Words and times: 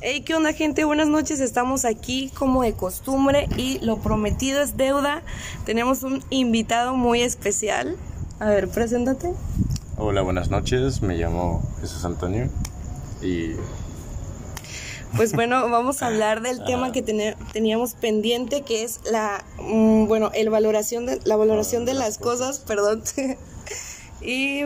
Hey, 0.00 0.20
¿qué 0.20 0.36
onda 0.36 0.52
gente? 0.52 0.84
Buenas 0.84 1.08
noches, 1.08 1.40
estamos 1.40 1.84
aquí 1.84 2.30
como 2.38 2.62
de 2.62 2.72
costumbre 2.72 3.48
y 3.56 3.80
lo 3.80 3.98
prometido 3.98 4.62
es 4.62 4.76
deuda. 4.76 5.22
Tenemos 5.66 6.04
un 6.04 6.22
invitado 6.30 6.94
muy 6.94 7.20
especial. 7.22 7.96
A 8.38 8.48
ver, 8.48 8.68
preséntate. 8.68 9.32
Hola, 9.96 10.22
buenas 10.22 10.50
noches, 10.50 11.02
me 11.02 11.16
llamo 11.16 11.68
Jesús 11.80 12.04
Antonio 12.04 12.48
y... 13.22 13.54
Pues 15.16 15.32
bueno, 15.32 15.68
vamos 15.70 16.00
a 16.00 16.06
hablar 16.06 16.42
del 16.42 16.62
tema 16.62 16.92
que 16.92 17.02
teníamos 17.02 17.94
pendiente, 17.94 18.62
que 18.62 18.84
es 18.84 19.00
la, 19.10 19.44
mm, 19.60 20.06
bueno, 20.06 20.30
el 20.32 20.48
valoración 20.48 21.06
de, 21.06 21.20
la 21.24 21.34
valoración 21.34 21.84
de 21.84 21.94
las 21.94 22.18
cosas, 22.18 22.60
perdón. 22.60 23.02
y 24.22 24.62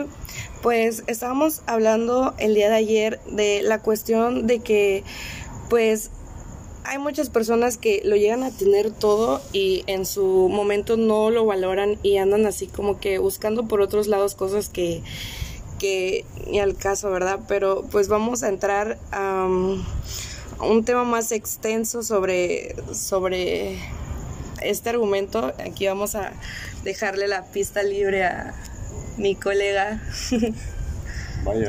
pues 0.63 1.03
estábamos 1.07 1.61
hablando 1.67 2.33
el 2.39 2.55
día 2.55 2.69
de 2.69 2.75
ayer 2.75 3.19
de 3.29 3.61
la 3.63 3.79
cuestión 3.79 4.47
de 4.47 4.59
que 4.59 5.03
pues 5.69 6.09
hay 6.85 6.99
muchas 6.99 7.29
personas 7.29 7.77
que 7.77 8.01
lo 8.05 8.15
llegan 8.15 8.43
a 8.43 8.51
tener 8.51 8.89
todo 8.89 9.41
y 9.51 9.83
en 9.87 10.05
su 10.05 10.47
momento 10.49 10.95
no 10.95 11.31
lo 11.31 11.45
valoran 11.45 11.99
y 12.01 12.15
andan 12.15 12.45
así 12.45 12.67
como 12.67 12.97
que 12.97 13.17
buscando 13.17 13.67
por 13.67 13.81
otros 13.81 14.07
lados 14.07 14.35
cosas 14.35 14.69
que, 14.69 15.03
que 15.79 16.25
ni 16.47 16.61
al 16.61 16.77
caso, 16.77 17.11
¿verdad? 17.11 17.41
Pero 17.49 17.83
pues 17.91 18.07
vamos 18.07 18.41
a 18.41 18.47
entrar 18.47 18.97
a, 19.11 19.45
un 19.45 20.85
tema 20.85 21.03
más 21.03 21.33
extenso 21.33 22.03
sobre, 22.03 22.73
sobre 22.93 23.79
este 24.61 24.89
argumento. 24.89 25.53
Aquí 25.59 25.87
vamos 25.87 26.15
a 26.15 26.31
dejarle 26.85 27.27
la 27.27 27.43
pista 27.45 27.83
libre 27.83 28.23
a, 28.23 28.53
mi 29.17 29.35
colega. 29.35 30.01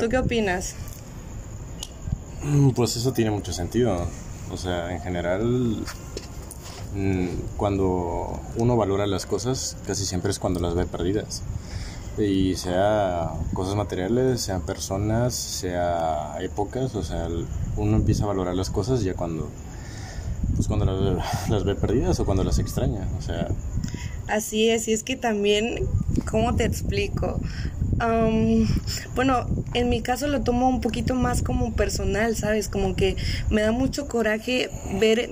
¿Tú 0.00 0.08
qué 0.08 0.18
opinas? 0.18 0.74
Mm, 2.42 2.70
pues 2.70 2.96
eso 2.96 3.12
tiene 3.12 3.30
mucho 3.30 3.52
sentido. 3.52 4.06
O 4.50 4.56
sea, 4.56 4.92
en 4.92 5.00
general, 5.00 5.82
mm, 6.94 7.28
cuando 7.56 8.40
uno 8.56 8.76
valora 8.76 9.06
las 9.06 9.26
cosas, 9.26 9.76
casi 9.86 10.04
siempre 10.04 10.30
es 10.30 10.38
cuando 10.38 10.60
las 10.60 10.74
ve 10.74 10.86
perdidas. 10.86 11.42
Y 12.18 12.54
sea 12.54 13.30
cosas 13.54 13.74
materiales, 13.74 14.40
sean 14.40 14.62
personas, 14.62 15.34
sea 15.34 16.36
épocas, 16.40 16.94
o 16.94 17.02
sea, 17.02 17.28
uno 17.76 17.96
empieza 17.96 18.24
a 18.24 18.28
valorar 18.28 18.54
las 18.54 18.70
cosas 18.70 19.02
ya 19.02 19.14
cuando, 19.14 19.48
pues 20.54 20.68
cuando 20.68 20.84
las, 20.84 21.48
las 21.48 21.64
ve 21.64 21.74
perdidas 21.74 22.20
o 22.20 22.24
cuando 22.24 22.44
las 22.44 22.58
extraña. 22.60 23.08
O 23.18 23.22
sea, 23.22 23.48
Así 24.28 24.70
es, 24.70 24.88
y 24.88 24.92
es 24.92 25.02
que 25.02 25.16
también, 25.16 25.86
¿cómo 26.30 26.56
te 26.56 26.64
explico? 26.64 27.40
bueno, 29.14 29.46
en 29.72 29.88
mi 29.88 30.02
caso 30.02 30.26
lo 30.26 30.42
tomo 30.42 30.68
un 30.68 30.80
poquito 30.80 31.14
más 31.14 31.42
como 31.42 31.74
personal, 31.74 32.36
¿sabes? 32.36 32.68
Como 32.68 32.96
que 32.96 33.16
me 33.50 33.62
da 33.62 33.72
mucho 33.72 34.08
coraje 34.08 34.68
ver, 34.98 35.30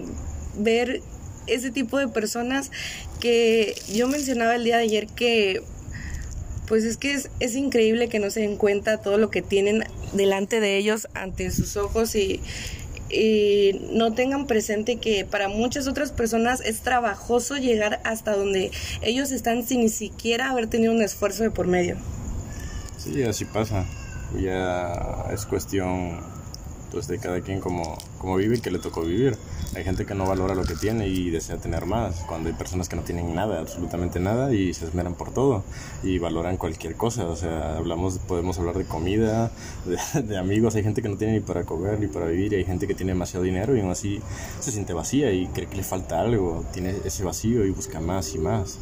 ver 0.57 1.03
ese 1.47 1.71
tipo 1.71 1.99
de 1.99 2.09
personas 2.09 2.71
que 3.21 3.75
yo 3.93 4.09
mencionaba 4.09 4.55
el 4.55 4.65
día 4.65 4.79
de 4.79 4.85
ayer 4.85 5.07
que 5.09 5.63
pues 6.69 6.85
es 6.85 6.97
que 6.97 7.13
es, 7.13 7.31
es, 7.41 7.57
increíble 7.57 8.09
que 8.09 8.21
no 8.21 8.31
se 8.31 8.41
den 8.41 8.57
cuenta 8.57 8.99
todo 8.99 9.19
lo 9.19 9.29
que 9.29 9.43
tienen 9.43 9.85
delante 10.15 10.61
de 10.61 10.79
ellos 10.79 11.09
ante 11.13 11.51
sus 11.51 11.77
ojos 11.77 12.15
y, 12.15 12.41
y 13.13 13.81
no 13.93 14.15
tengan 14.15 14.47
presente 14.47 14.97
que 14.97 15.25
para 15.25 15.49
muchas 15.49 15.87
otras 15.87 16.13
personas 16.13 16.61
es 16.61 16.81
trabajoso 16.81 17.57
llegar 17.57 18.01
hasta 18.05 18.35
donde 18.35 18.71
ellos 19.03 19.31
están 19.31 19.65
sin 19.65 19.81
ni 19.81 19.89
siquiera 19.89 20.51
haber 20.51 20.67
tenido 20.67 20.93
un 20.93 21.03
esfuerzo 21.03 21.43
de 21.43 21.51
por 21.51 21.67
medio. 21.67 21.97
Sí, 22.97 23.23
así 23.23 23.45
pasa. 23.45 23.85
Ya 24.41 25.27
es 25.33 25.45
cuestión 25.45 26.21
pues 26.91 27.09
de 27.09 27.19
cada 27.19 27.41
quien 27.41 27.61
como, 27.61 27.99
como 28.19 28.37
vive 28.37 28.57
y 28.57 28.61
que 28.61 28.71
le 28.71 28.79
tocó 28.79 29.03
vivir. 29.03 29.37
Hay 29.75 29.85
gente 29.85 30.05
que 30.05 30.15
no 30.15 30.27
valora 30.27 30.55
lo 30.55 30.65
que 30.65 30.75
tiene 30.75 31.09
y 31.09 31.31
desea 31.31 31.57
tener 31.57 31.87
más, 31.87 32.25
cuando 32.29 32.51
hay 32.51 32.55
personas 32.55 32.91
que 32.91 32.97
no 32.97 33.03
tienen 33.03 33.35
nada, 33.35 33.59
absolutamente 33.59 34.21
nada, 34.21 34.53
y 34.53 34.75
se 34.75 34.85
esmeran 34.85 35.15
por 35.15 35.33
todo 35.33 35.65
y 36.03 36.19
valoran 36.19 36.59
cualquier 36.59 36.95
cosa. 36.95 37.27
O 37.27 37.37
sea, 37.37 37.79
hablamos, 37.79 38.19
podemos 38.19 38.59
hablar 38.59 38.77
de 38.77 38.85
comida, 38.85 39.51
de, 40.15 40.37
amigos, 40.37 40.75
hay 40.75 40.83
gente 40.83 41.01
que 41.01 41.09
no 41.09 41.17
tiene 41.17 41.35
ni 41.35 41.41
para 41.41 41.65
comer 41.65 41.99
ni 41.99 42.07
para 42.07 42.27
vivir, 42.27 42.53
y 42.53 42.57
hay 42.57 42.65
gente 42.65 42.87
que 42.87 42.95
tiene 42.95 43.13
demasiado 43.13 43.45
dinero 43.45 43.75
y 43.75 43.81
aún 43.81 43.91
así 43.91 44.21
se 44.61 44.73
siente 44.73 44.93
vacía 44.93 45.33
y 45.33 45.47
cree 45.47 45.67
que 45.67 45.77
le 45.77 45.85
falta 45.85 46.21
algo, 46.21 46.67
tiene 46.73 46.95
ese 47.05 47.25
vacío 47.25 47.65
y 47.65 47.71
busca 47.71 48.01
más 48.01 48.35
y 48.35 48.39
más. 48.39 48.79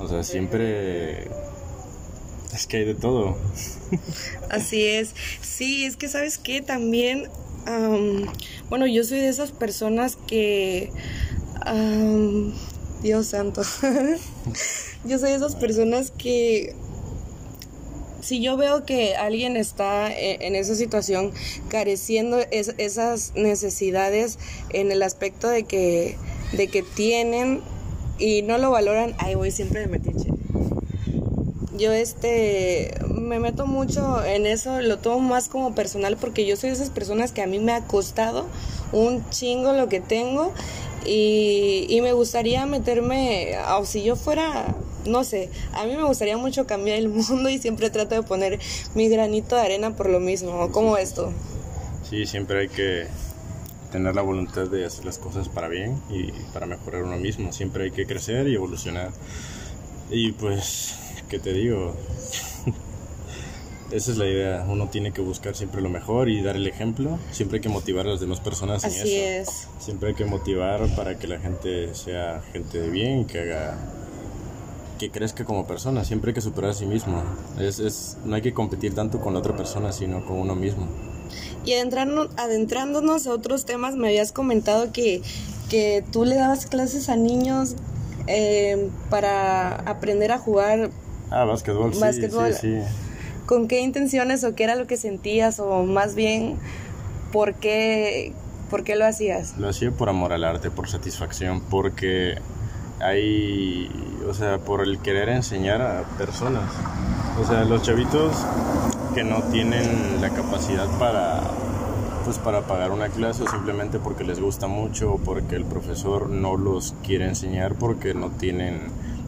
O 0.00 0.08
sea, 0.08 0.24
siempre 0.24 1.28
es 2.52 2.66
que 2.66 2.78
hay 2.78 2.84
de 2.84 2.94
todo. 2.94 3.36
Así 4.50 4.86
es. 4.86 5.14
Sí, 5.40 5.84
es 5.84 5.96
que 5.96 6.08
sabes 6.08 6.38
que 6.38 6.60
también 6.60 7.28
bueno, 8.68 8.86
yo 8.86 9.04
soy 9.04 9.20
de 9.20 9.28
esas 9.28 9.52
personas 9.52 10.16
que... 10.16 10.90
Dios 13.02 13.26
santo. 13.26 13.62
yo 15.04 15.18
soy 15.18 15.30
de 15.30 15.36
esas 15.36 15.56
personas 15.56 16.10
que... 16.10 16.74
Si 18.20 18.40
yo 18.40 18.56
veo 18.56 18.84
que 18.84 19.16
alguien 19.16 19.56
está 19.56 20.12
e, 20.12 20.46
en 20.46 20.54
esa 20.54 20.76
situación 20.76 21.32
careciendo 21.68 22.38
esas 22.50 23.32
necesidades 23.34 24.38
en 24.70 24.92
el 24.92 25.02
aspecto 25.02 25.48
de 25.48 25.64
que, 25.64 26.16
de 26.52 26.68
que 26.68 26.84
tienen 26.84 27.60
y 28.18 28.42
no 28.42 28.58
lo 28.58 28.70
valoran, 28.70 29.14
ahí 29.18 29.34
voy 29.34 29.50
siempre 29.50 29.80
de 29.80 29.86
metiche 29.88 30.32
yo 31.82 31.92
este 31.92 32.94
me 33.22 33.38
meto 33.38 33.66
mucho 33.66 34.24
en 34.24 34.46
eso, 34.46 34.80
lo 34.80 34.98
tomo 34.98 35.20
más 35.20 35.48
como 35.48 35.74
personal 35.74 36.16
porque 36.16 36.46
yo 36.46 36.56
soy 36.56 36.70
de 36.70 36.76
esas 36.76 36.90
personas 36.90 37.32
que 37.32 37.42
a 37.42 37.46
mí 37.46 37.58
me 37.58 37.72
ha 37.72 37.82
costado 37.82 38.46
un 38.92 39.28
chingo 39.30 39.72
lo 39.72 39.88
que 39.88 40.00
tengo 40.00 40.52
y, 41.04 41.98
me 42.02 42.12
gustaría 42.12 42.64
meterme, 42.66 43.56
o 43.76 43.84
si 43.84 44.04
yo 44.04 44.14
fuera, 44.14 44.74
no 45.04 45.24
sé, 45.24 45.50
a 45.72 45.84
mí 45.84 45.96
me 45.96 46.04
gustaría 46.04 46.36
mucho 46.36 46.66
cambiar 46.66 46.98
el 46.98 47.08
mundo 47.08 47.48
y 47.48 47.58
siempre 47.58 47.90
trato 47.90 48.14
de 48.14 48.22
poner 48.22 48.60
mi 48.94 49.08
granito 49.08 49.56
de 49.56 49.62
arena 49.62 49.96
por 49.96 50.08
lo 50.08 50.20
mismo. 50.20 50.70
¿Cómo 50.70 50.96
esto? 50.96 51.32
Sí, 52.08 52.26
siempre 52.26 52.60
hay 52.60 52.68
que 52.68 53.06
tener 53.90 54.14
la 54.14 54.22
voluntad 54.22 54.68
de 54.68 54.86
hacer 54.86 55.04
las 55.04 55.18
cosas 55.18 55.48
para 55.48 55.68
bien 55.68 56.00
y 56.08 56.30
para 56.52 56.66
mejorar 56.66 57.02
uno 57.02 57.16
mismo. 57.16 57.52
Siempre 57.52 57.84
hay 57.84 57.90
que 57.90 58.06
crecer 58.06 58.46
y 58.48 58.54
evolucionar. 58.54 59.10
Y 60.10 60.32
pues 60.32 60.94
¿qué 61.32 61.38
te 61.38 61.52
digo? 61.54 61.96
Esa 63.92 64.10
es 64.10 64.16
la 64.16 64.26
idea. 64.26 64.64
Uno 64.66 64.88
tiene 64.88 65.12
que 65.12 65.20
buscar 65.20 65.54
siempre 65.54 65.82
lo 65.82 65.90
mejor 65.90 66.30
y 66.30 66.42
dar 66.42 66.56
el 66.56 66.66
ejemplo. 66.66 67.18
Siempre 67.30 67.58
hay 67.58 67.60
que 67.60 67.68
motivar 67.68 68.06
a 68.06 68.10
las 68.10 68.20
demás 68.20 68.40
personas. 68.40 68.84
Así 68.84 69.16
es. 69.16 69.68
Siempre 69.78 70.10
hay 70.10 70.14
que 70.14 70.24
motivar 70.24 70.80
para 70.96 71.18
que 71.18 71.28
la 71.28 71.38
gente 71.38 71.94
sea 71.94 72.42
gente 72.52 72.80
de 72.80 72.88
bien 72.88 73.26
que 73.26 73.40
haga 73.40 73.78
que 74.98 75.10
crezca 75.10 75.44
como 75.44 75.66
persona. 75.66 76.04
Siempre 76.04 76.30
hay 76.30 76.34
que 76.34 76.40
superar 76.40 76.70
a 76.70 76.74
sí 76.74 76.86
mismo. 76.86 77.22
Es, 77.58 77.80
es, 77.80 78.16
no 78.24 78.34
hay 78.34 78.42
que 78.42 78.54
competir 78.54 78.94
tanto 78.94 79.20
con 79.20 79.34
la 79.34 79.40
otra 79.40 79.54
persona, 79.54 79.92
sino 79.92 80.24
con 80.24 80.38
uno 80.38 80.54
mismo. 80.54 80.86
Y 81.64 81.74
adentrándonos 81.74 83.26
a 83.26 83.32
otros 83.32 83.66
temas, 83.66 83.94
me 83.94 84.08
habías 84.08 84.32
comentado 84.32 84.92
que, 84.92 85.22
que 85.68 86.04
tú 86.12 86.24
le 86.24 86.36
dabas 86.36 86.66
clases 86.66 87.08
a 87.08 87.16
niños 87.16 87.74
eh, 88.26 88.88
para 89.10 89.76
aprender 89.76 90.32
a 90.32 90.38
jugar 90.38 90.90
Ah, 91.34 91.44
básquetbol, 91.46 91.94
sí, 91.94 92.28
sí, 92.60 92.78
¿Con 93.46 93.68
qué 93.68 93.80
intenciones 93.80 94.44
o 94.44 94.54
qué 94.54 94.64
era 94.64 94.76
lo 94.76 94.86
que 94.86 94.96
sentías 94.96 95.58
o 95.60 95.84
más 95.84 96.14
bien 96.14 96.58
por 97.32 97.54
qué, 97.54 98.32
por 98.70 98.84
qué 98.84 98.96
lo 98.96 99.04
hacías? 99.04 99.56
Lo 99.58 99.68
hacía 99.68 99.90
por 99.90 100.08
amor 100.08 100.32
al 100.32 100.44
arte, 100.44 100.70
por 100.70 100.88
satisfacción, 100.88 101.60
porque 101.60 102.38
hay, 103.00 103.90
o 104.28 104.34
sea, 104.34 104.58
por 104.58 104.82
el 104.82 104.98
querer 104.98 105.28
enseñar 105.28 105.82
a 105.82 106.02
personas. 106.18 106.70
O 107.40 107.44
sea, 107.44 107.64
los 107.64 107.82
chavitos 107.82 108.36
que 109.14 109.24
no 109.24 109.42
tienen 109.44 110.20
la 110.20 110.30
capacidad 110.30 110.86
para 110.98 111.40
pues 112.24 112.38
para 112.38 112.62
pagar 112.62 112.92
una 112.92 113.08
clase 113.08 113.42
o 113.42 113.50
simplemente 113.50 113.98
porque 113.98 114.22
les 114.22 114.38
gusta 114.38 114.68
mucho 114.68 115.14
o 115.14 115.18
porque 115.18 115.56
el 115.56 115.64
profesor 115.64 116.28
no 116.28 116.56
los 116.56 116.94
quiere 117.04 117.26
enseñar 117.26 117.74
porque 117.74 118.14
no 118.14 118.30
tienen 118.30 118.80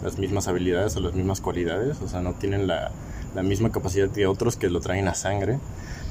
las 0.03 0.19
mismas 0.19 0.47
habilidades 0.47 0.97
o 0.97 1.01
las 1.01 1.15
mismas 1.15 1.41
cualidades, 1.41 2.01
o 2.03 2.09
sea, 2.09 2.21
no 2.21 2.35
tienen 2.35 2.69
la, 2.69 2.93
la 3.35 3.43
misma 3.43 3.71
capacidad 3.71 4.09
que 4.11 4.27
otros 4.27 4.57
que 4.57 4.69
lo 4.69 4.81
traen 4.81 5.09
a 5.09 5.15
sangre. 5.15 5.59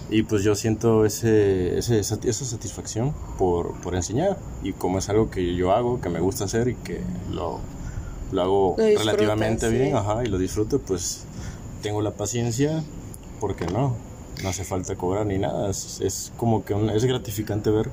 Y 0.10 0.24
pues 0.24 0.44
yo 0.44 0.54
siento 0.56 1.06
ese, 1.06 1.78
ese 1.78 2.00
esa, 2.00 2.46
satisfacción 2.46 3.14
por, 3.38 3.80
por, 3.82 3.96
enseñar. 3.96 4.38
Y 4.62 4.74
como 4.74 5.00
es 5.00 5.10
algo 5.10 5.32
que 5.32 5.56
yo 5.56 5.72
hago, 5.72 6.02
que 6.02 6.10
me 6.10 6.20
gusta 6.20 6.44
hacer 6.44 6.68
y 6.68 6.76
que 6.76 7.02
lo, 7.32 7.60
lo 8.32 8.42
hago 8.42 8.76
relativamente 8.78 9.70
bien, 9.70 9.96
ajá, 9.96 10.24
y 10.24 10.28
lo 10.28 10.38
disfruto, 10.38 10.80
pues 10.80 11.24
tengo 11.82 12.02
la 12.02 12.12
paciencia, 12.12 12.84
porque 13.40 13.66
no, 13.66 13.96
no 14.44 14.50
hace 14.50 14.64
falta 14.64 14.96
cobrar 14.96 15.26
ni 15.26 15.38
nada. 15.38 15.70
Es, 15.70 16.00
es 16.02 16.32
como 16.38 16.66
que 16.66 16.76
es 16.94 17.06
gratificante 17.06 17.72
ver 17.72 17.90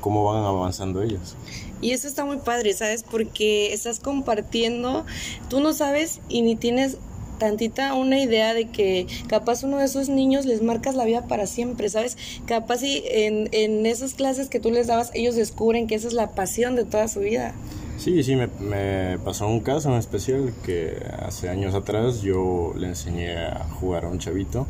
cómo 0.00 0.24
van 0.24 0.44
avanzando 0.44 1.02
ellos. 1.02 1.36
Y 1.80 1.92
eso 1.92 2.08
está 2.08 2.24
muy 2.24 2.38
padre, 2.38 2.72
¿sabes? 2.72 3.02
Porque 3.02 3.72
estás 3.72 4.00
compartiendo, 4.00 5.04
tú 5.48 5.60
no 5.60 5.72
sabes 5.72 6.20
y 6.28 6.42
ni 6.42 6.56
tienes 6.56 6.98
tantita 7.38 7.94
una 7.94 8.18
idea 8.18 8.54
de 8.54 8.68
que 8.68 9.06
capaz 9.28 9.62
uno 9.62 9.78
de 9.78 9.84
esos 9.84 10.08
niños 10.08 10.46
les 10.46 10.62
marcas 10.62 10.94
la 10.94 11.04
vida 11.04 11.26
para 11.26 11.46
siempre, 11.46 11.88
¿sabes? 11.88 12.16
Capaz 12.46 12.82
y 12.82 13.02
en, 13.06 13.48
en 13.52 13.86
esas 13.86 14.14
clases 14.14 14.48
que 14.48 14.60
tú 14.60 14.70
les 14.70 14.86
dabas, 14.86 15.10
ellos 15.14 15.34
descubren 15.36 15.86
que 15.86 15.94
esa 15.94 16.08
es 16.08 16.14
la 16.14 16.32
pasión 16.32 16.76
de 16.76 16.84
toda 16.84 17.08
su 17.08 17.20
vida. 17.20 17.54
Sí, 17.98 18.22
sí, 18.22 18.36
me, 18.36 18.46
me, 18.60 19.18
pasó 19.18 19.48
un 19.48 19.60
caso 19.60 19.90
en 19.90 19.96
especial 19.96 20.52
que 20.64 21.02
hace 21.20 21.48
años 21.48 21.74
atrás 21.74 22.22
yo 22.22 22.72
le 22.76 22.86
enseñé 22.86 23.36
a 23.36 23.64
jugar 23.80 24.04
a 24.04 24.08
un 24.08 24.18
chavito, 24.18 24.66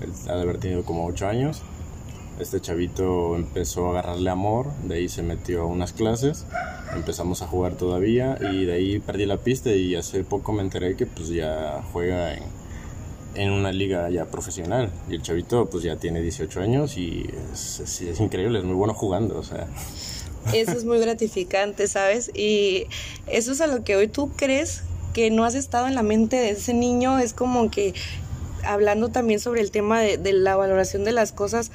él 0.00 0.12
ha 0.28 0.36
de 0.36 0.42
haber 0.42 0.58
tenido 0.58 0.84
como 0.84 1.06
8 1.06 1.26
años. 1.26 1.62
Este 2.38 2.60
chavito 2.60 3.34
empezó 3.34 3.88
a 3.88 3.90
agarrarle 3.90 4.30
amor, 4.30 4.70
de 4.84 4.94
ahí 4.94 5.08
se 5.08 5.24
metió 5.24 5.62
a 5.62 5.66
unas 5.66 5.92
clases, 5.92 6.46
empezamos 6.94 7.42
a 7.42 7.46
jugar 7.46 7.74
todavía 7.74 8.38
y 8.52 8.64
de 8.64 8.72
ahí 8.72 8.98
perdí 8.98 9.26
la 9.26 9.38
pista 9.38 9.70
y 9.70 9.94
hace 9.94 10.24
poco 10.24 10.52
me 10.52 10.62
enteré 10.62 10.96
que 10.96 11.06
pues 11.06 11.28
ya 11.28 11.82
juega 11.92 12.34
en, 12.34 12.42
en 13.34 13.52
una 13.52 13.72
liga 13.72 14.08
ya 14.10 14.26
profesional 14.26 14.90
y 15.08 15.14
el 15.14 15.22
chavito 15.22 15.66
pues 15.66 15.84
ya 15.84 15.96
tiene 15.96 16.20
18 16.20 16.60
años 16.60 16.96
y 16.96 17.26
es, 17.52 17.80
es, 17.80 18.20
increíble, 18.20 18.58
es 18.58 18.64
muy 18.64 18.74
bueno 18.74 18.94
jugando, 18.94 19.38
o 19.38 19.42
sea... 19.42 19.66
Eso 20.52 20.72
es 20.72 20.84
muy 20.84 20.98
gratificante, 20.98 21.88
¿sabes? 21.88 22.30
Y 22.34 22.86
eso 23.26 23.52
es 23.52 23.60
a 23.60 23.66
lo 23.66 23.84
que 23.84 23.96
hoy 23.96 24.08
tú 24.08 24.30
crees 24.34 24.82
que 25.12 25.30
no 25.30 25.44
has 25.44 25.54
estado 25.54 25.88
en 25.88 25.94
la 25.94 26.02
mente 26.02 26.36
de 26.36 26.50
ese 26.50 26.72
niño. 26.72 27.18
Es 27.18 27.34
como 27.34 27.70
que 27.70 27.92
hablando 28.64 29.08
también 29.08 29.40
sobre 29.40 29.60
el 29.60 29.70
tema 29.70 30.00
de, 30.00 30.16
de 30.16 30.32
la 30.32 30.56
valoración 30.56 31.04
de 31.04 31.12
las 31.12 31.32
cosas, 31.32 31.70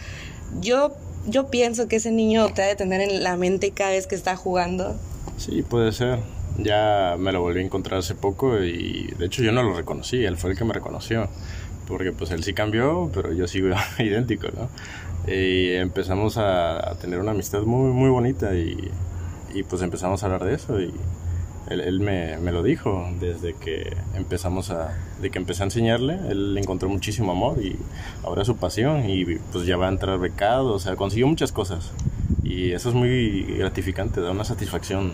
yo, 0.60 0.95
yo 1.28 1.48
pienso 1.50 1.88
que 1.88 1.98
ese 1.98 2.12
niño 2.12 2.48
te 2.54 2.64
ha 2.64 2.68
de 2.68 2.75
tener 2.75 3.02
en 3.02 3.24
la 3.24 3.38
mente 3.38 3.72
cada 3.72 3.92
vez 3.92 4.08
que 4.08 4.16
está 4.16 4.36
jugando. 4.36 4.96
Sí, 5.38 5.62
puede 5.62 5.92
ser. 5.92 6.20
Ya 6.58 7.16
me 7.18 7.31
lo 7.31 7.42
volví 7.42 7.60
a 7.60 7.64
encontrar 7.64 8.00
hace 8.00 8.14
poco 8.16 8.64
y 8.64 9.14
de 9.18 9.25
hecho 9.25 9.42
yo 9.42 9.52
no 9.52 9.64
lo 9.64 9.74
reconocí, 9.74 10.24
él 10.24 10.38
fue 10.38 10.52
el 10.52 10.58
que 10.58 10.66
me 10.66 10.74
reconoció. 10.74 11.30
Porque 11.88 12.12
pues 12.12 12.31
él 12.31 12.44
sí 12.44 12.54
cambió, 12.54 13.12
pero 13.14 13.34
yo 13.34 13.48
sigo 13.48 13.75
idéntico, 14.00 14.48
¿no? 14.56 14.70
y 15.28 15.72
empezamos 15.74 16.38
a, 16.38 16.96
tener 17.00 17.20
una 17.20 17.31
amistad 17.31 17.62
muy, 17.62 17.92
muy 17.92 18.10
bonita 18.10 18.56
y, 18.56 18.92
y, 19.54 19.64
pues 19.64 19.81
empezamos 19.81 20.22
a 20.22 20.25
hablar 20.25 20.44
de 20.44 20.56
eso 20.56 20.81
y 20.81 20.94
él, 21.68 22.00
me, 22.00 22.38
me, 22.38 22.51
lo 22.51 22.62
dijo 22.62 23.10
desde 23.19 23.54
que 23.54 23.95
empezamos 24.15 24.69
a, 24.69 24.98
de 25.21 25.30
que 25.30 25.39
empecé 25.39 25.63
a 25.63 25.65
enseñarle, 25.65 26.19
él 26.30 26.57
encontró 26.57 26.89
muchísimo 26.89 27.31
amor 27.31 27.63
y 27.63 27.77
ahora 28.24 28.42
es 28.42 28.48
su 28.48 28.57
pasión 28.57 29.10
y 29.10 29.25
pues 29.51 29.65
ya 29.65 29.77
va 29.77 29.88
a 29.88 29.89
entrar 29.89 30.19
becado, 30.19 30.74
o 30.74 30.80
sea, 30.80 30.95
consiguió 30.95 31.27
muchas 31.27 31.51
cosas 31.51 31.92
y 32.44 32.71
eso 32.74 32.89
es 32.89 32.95
muy 32.95 33.44
gratificante, 33.57 34.21
da 34.21 34.31
una 34.31 34.44
satisfacción 34.44 35.13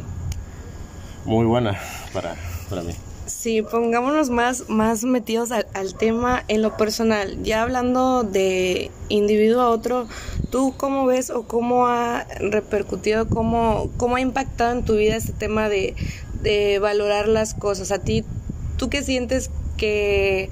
muy 1.25 1.45
buena 1.45 1.77
para, 2.13 2.35
para 2.69 2.81
mí. 2.81 2.93
Sí, 3.27 3.61
pongámonos 3.61 4.31
más, 4.31 4.69
más 4.69 5.03
metidos 5.03 5.51
al, 5.51 5.67
al, 5.75 5.93
tema 5.93 6.43
en 6.47 6.63
lo 6.63 6.75
personal. 6.77 7.37
Ya 7.43 7.61
hablando 7.61 8.23
de 8.23 8.89
individuo 9.07 9.61
a 9.61 9.69
otro, 9.69 10.07
¿tú 10.49 10.73
cómo 10.75 11.05
ves 11.05 11.29
o 11.29 11.43
cómo 11.43 11.85
ha 11.85 12.25
repercutido, 12.39 13.29
cómo, 13.29 13.91
cómo 13.97 14.15
ha 14.15 14.21
impactado 14.21 14.71
en 14.71 14.83
tu 14.83 14.95
vida 14.95 15.15
este 15.15 15.33
tema 15.33 15.69
de, 15.69 15.95
de 16.41 16.79
valorar 16.79 17.27
las 17.27 17.53
cosas? 17.53 17.91
A 17.91 17.99
ti, 17.99 18.23
¿tú 18.77 18.89
qué 18.89 19.03
sientes 19.03 19.49
que 19.77 20.49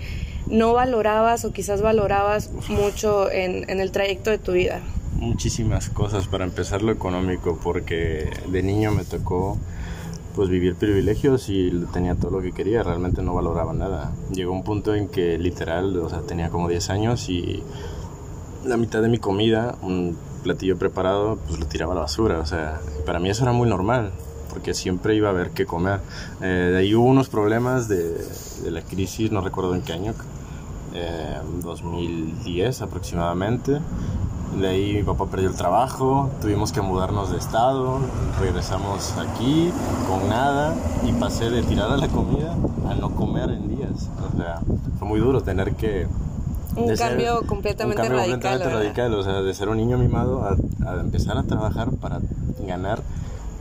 no 0.47 0.73
valorabas 0.73 1.45
o 1.45 1.51
quizás 1.51 1.81
valorabas 1.81 2.51
mucho 2.69 3.29
en, 3.31 3.69
en 3.69 3.79
el 3.79 3.91
trayecto 3.91 4.29
de 4.29 4.37
tu 4.37 4.53
vida? 4.53 4.81
Muchísimas 5.13 5.89
cosas, 5.89 6.27
para 6.27 6.45
empezar 6.45 6.81
lo 6.83 6.91
económico, 6.91 7.59
porque 7.63 8.29
de 8.49 8.63
niño 8.63 8.91
me 8.91 9.03
tocó 9.03 9.57
pues 10.37 10.49
vivir 10.49 10.75
privilegios 10.75 11.49
y 11.49 11.71
tenía 11.91 12.13
todo 12.13 12.29
lo 12.29 12.41
que 12.43 12.51
quería, 12.51 12.83
realmente 12.83 13.23
no 13.23 13.33
valoraba 13.33 13.73
nada. 13.73 14.13
Llegó 14.31 14.53
un 14.53 14.63
punto 14.63 14.93
en 14.93 15.07
que 15.07 15.39
literal, 15.39 15.97
o 15.97 16.09
sea, 16.09 16.21
tenía 16.21 16.49
como 16.49 16.69
10 16.69 16.91
años 16.91 17.27
y 17.27 17.63
la 18.63 18.77
mitad 18.77 19.01
de 19.01 19.09
mi 19.09 19.17
comida, 19.17 19.75
un 19.81 20.15
platillo 20.43 20.77
preparado, 20.77 21.39
pues 21.47 21.59
lo 21.59 21.65
tiraba 21.65 21.93
a 21.93 21.95
la 21.95 22.01
basura, 22.01 22.39
o 22.39 22.45
sea, 22.45 22.79
para 23.07 23.17
mí 23.17 23.31
eso 23.31 23.43
era 23.43 23.51
muy 23.51 23.67
normal, 23.67 24.11
porque 24.57 24.73
siempre 24.73 25.13
iba 25.13 25.27
a 25.27 25.31
haber 25.31 25.51
que 25.51 25.67
comer. 25.67 25.99
Eh, 26.41 26.69
de 26.71 26.77
ahí 26.77 26.95
hubo 26.95 27.05
unos 27.05 27.29
problemas 27.29 27.87
de, 27.87 28.17
de, 28.63 28.71
la 28.71 28.81
crisis, 28.81 29.31
no 29.31 29.41
recuerdo 29.41 29.75
en 29.75 29.83
qué 29.83 29.93
año, 29.93 30.15
eh, 30.95 31.37
2010 31.61 32.81
aproximadamente, 32.81 33.79
de 34.59 34.67
ahí 34.67 34.93
mi 34.95 35.03
papá 35.03 35.27
perdió 35.27 35.49
el 35.49 35.55
trabajo, 35.55 36.31
tuvimos 36.41 36.71
que 36.71 36.81
mudarnos 36.81 37.31
de 37.31 37.37
estado, 37.37 37.99
regresamos 38.39 39.13
aquí 39.19 39.71
con 40.07 40.27
nada 40.27 40.73
y 41.07 41.11
pasé 41.13 41.51
de 41.51 41.61
tirar 41.61 41.91
a 41.91 41.97
la 41.97 42.07
comida 42.07 42.55
a 42.89 42.95
no 42.95 43.13
comer 43.13 43.51
en 43.51 43.77
días. 43.77 44.09
O 44.33 44.37
sea, 44.37 44.61
fue 44.97 45.07
muy 45.07 45.19
duro 45.19 45.41
tener 45.41 45.75
que... 45.75 46.07
Un 46.75 46.95
cambio 46.95 47.39
ser, 47.39 47.47
completamente 47.47 48.01
un 48.01 48.07
cambio 48.07 48.25
radical. 48.25 48.59
Completamente 48.59 48.69
radical, 48.69 49.13
o 49.13 49.23
sea, 49.23 49.41
de 49.43 49.53
ser 49.53 49.69
un 49.69 49.77
niño 49.77 49.99
mimado 49.99 50.43
a, 50.43 50.55
a, 50.89 50.99
empezar 50.99 51.37
a 51.37 51.43
trabajar 51.43 51.91
para 51.91 52.21
ganar 52.65 53.03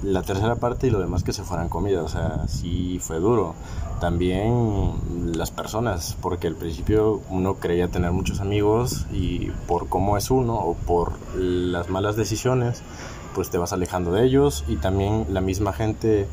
la 0.02 0.22
tercera 0.22 0.56
parte 0.56 0.87
y 0.87 0.90
lo 0.90 1.00
demás 1.00 1.22
que 1.22 1.32
se 1.32 1.43
fueran 1.43 1.69
comida. 1.69 2.02
O 2.02 2.08
sea, 2.08 2.46
sí 2.48 2.98
fue 3.00 3.19
duro. 3.19 3.54
También 4.00 4.93
las 5.37 5.50
personas, 5.50 6.16
porque 6.20 6.46
al 6.46 6.54
principio 6.54 7.22
uno 7.31 7.54
creía 7.54 7.88
tener 7.88 8.12
muchos 8.12 8.40
amigos 8.40 9.06
y 9.12 9.50
por 9.66 9.88
cómo 9.88 10.16
es 10.16 10.31
uno 10.31 10.54
o 10.54 10.75
por 10.75 11.12
las 11.34 11.88
malas 11.88 12.16
decisiones, 12.16 12.82
pues 13.34 13.50
te 13.50 13.58
vas 13.58 13.72
alejando 13.72 14.12
de 14.12 14.25
ellos 14.25 14.64
y 14.69 14.76
también 14.76 15.26
la 15.31 15.40
misma 15.40 15.72
gente 15.72 16.26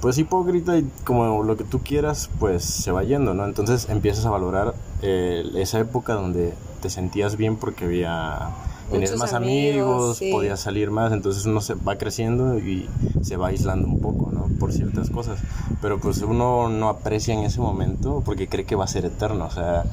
pues 0.00 0.16
hipócrita 0.18 0.78
y 0.78 0.90
como 1.04 1.42
lo 1.42 1.56
que 1.56 1.64
tú 1.64 1.80
quieras, 1.80 2.30
pues 2.38 2.64
se 2.64 2.90
va 2.90 3.02
yendo, 3.02 3.34
¿no? 3.34 3.44
Entonces 3.44 3.88
empiezas 3.90 4.24
a 4.24 4.30
valorar 4.30 4.74
eh, 5.02 5.44
esa 5.56 5.78
época 5.78 6.14
donde 6.14 6.54
te 6.80 6.88
sentías 6.88 7.36
bien 7.36 7.56
porque 7.56 7.84
había 7.84 8.50
tenías 8.90 9.16
más 9.16 9.32
amigos, 9.32 9.86
amigos 9.86 10.16
sí. 10.18 10.30
podías 10.30 10.60
salir 10.60 10.90
más, 10.90 11.12
entonces 11.12 11.46
uno 11.46 11.60
se 11.60 11.74
va 11.74 11.96
creciendo 11.96 12.58
y 12.58 12.88
se 13.22 13.36
va 13.36 13.48
aislando 13.48 13.88
un 13.88 14.00
poco, 14.00 14.30
¿no? 14.32 14.48
Por 14.58 14.72
ciertas 14.72 15.10
cosas. 15.10 15.40
Pero 15.80 15.98
pues 15.98 16.22
uno 16.22 16.68
no 16.68 16.88
aprecia 16.88 17.34
en 17.34 17.40
ese 17.40 17.60
momento 17.60 18.22
porque 18.24 18.48
cree 18.48 18.64
que 18.64 18.76
va 18.76 18.84
a 18.84 18.88
ser 18.88 19.04
eterno, 19.04 19.46
o 19.46 19.50
sea, 19.50 19.84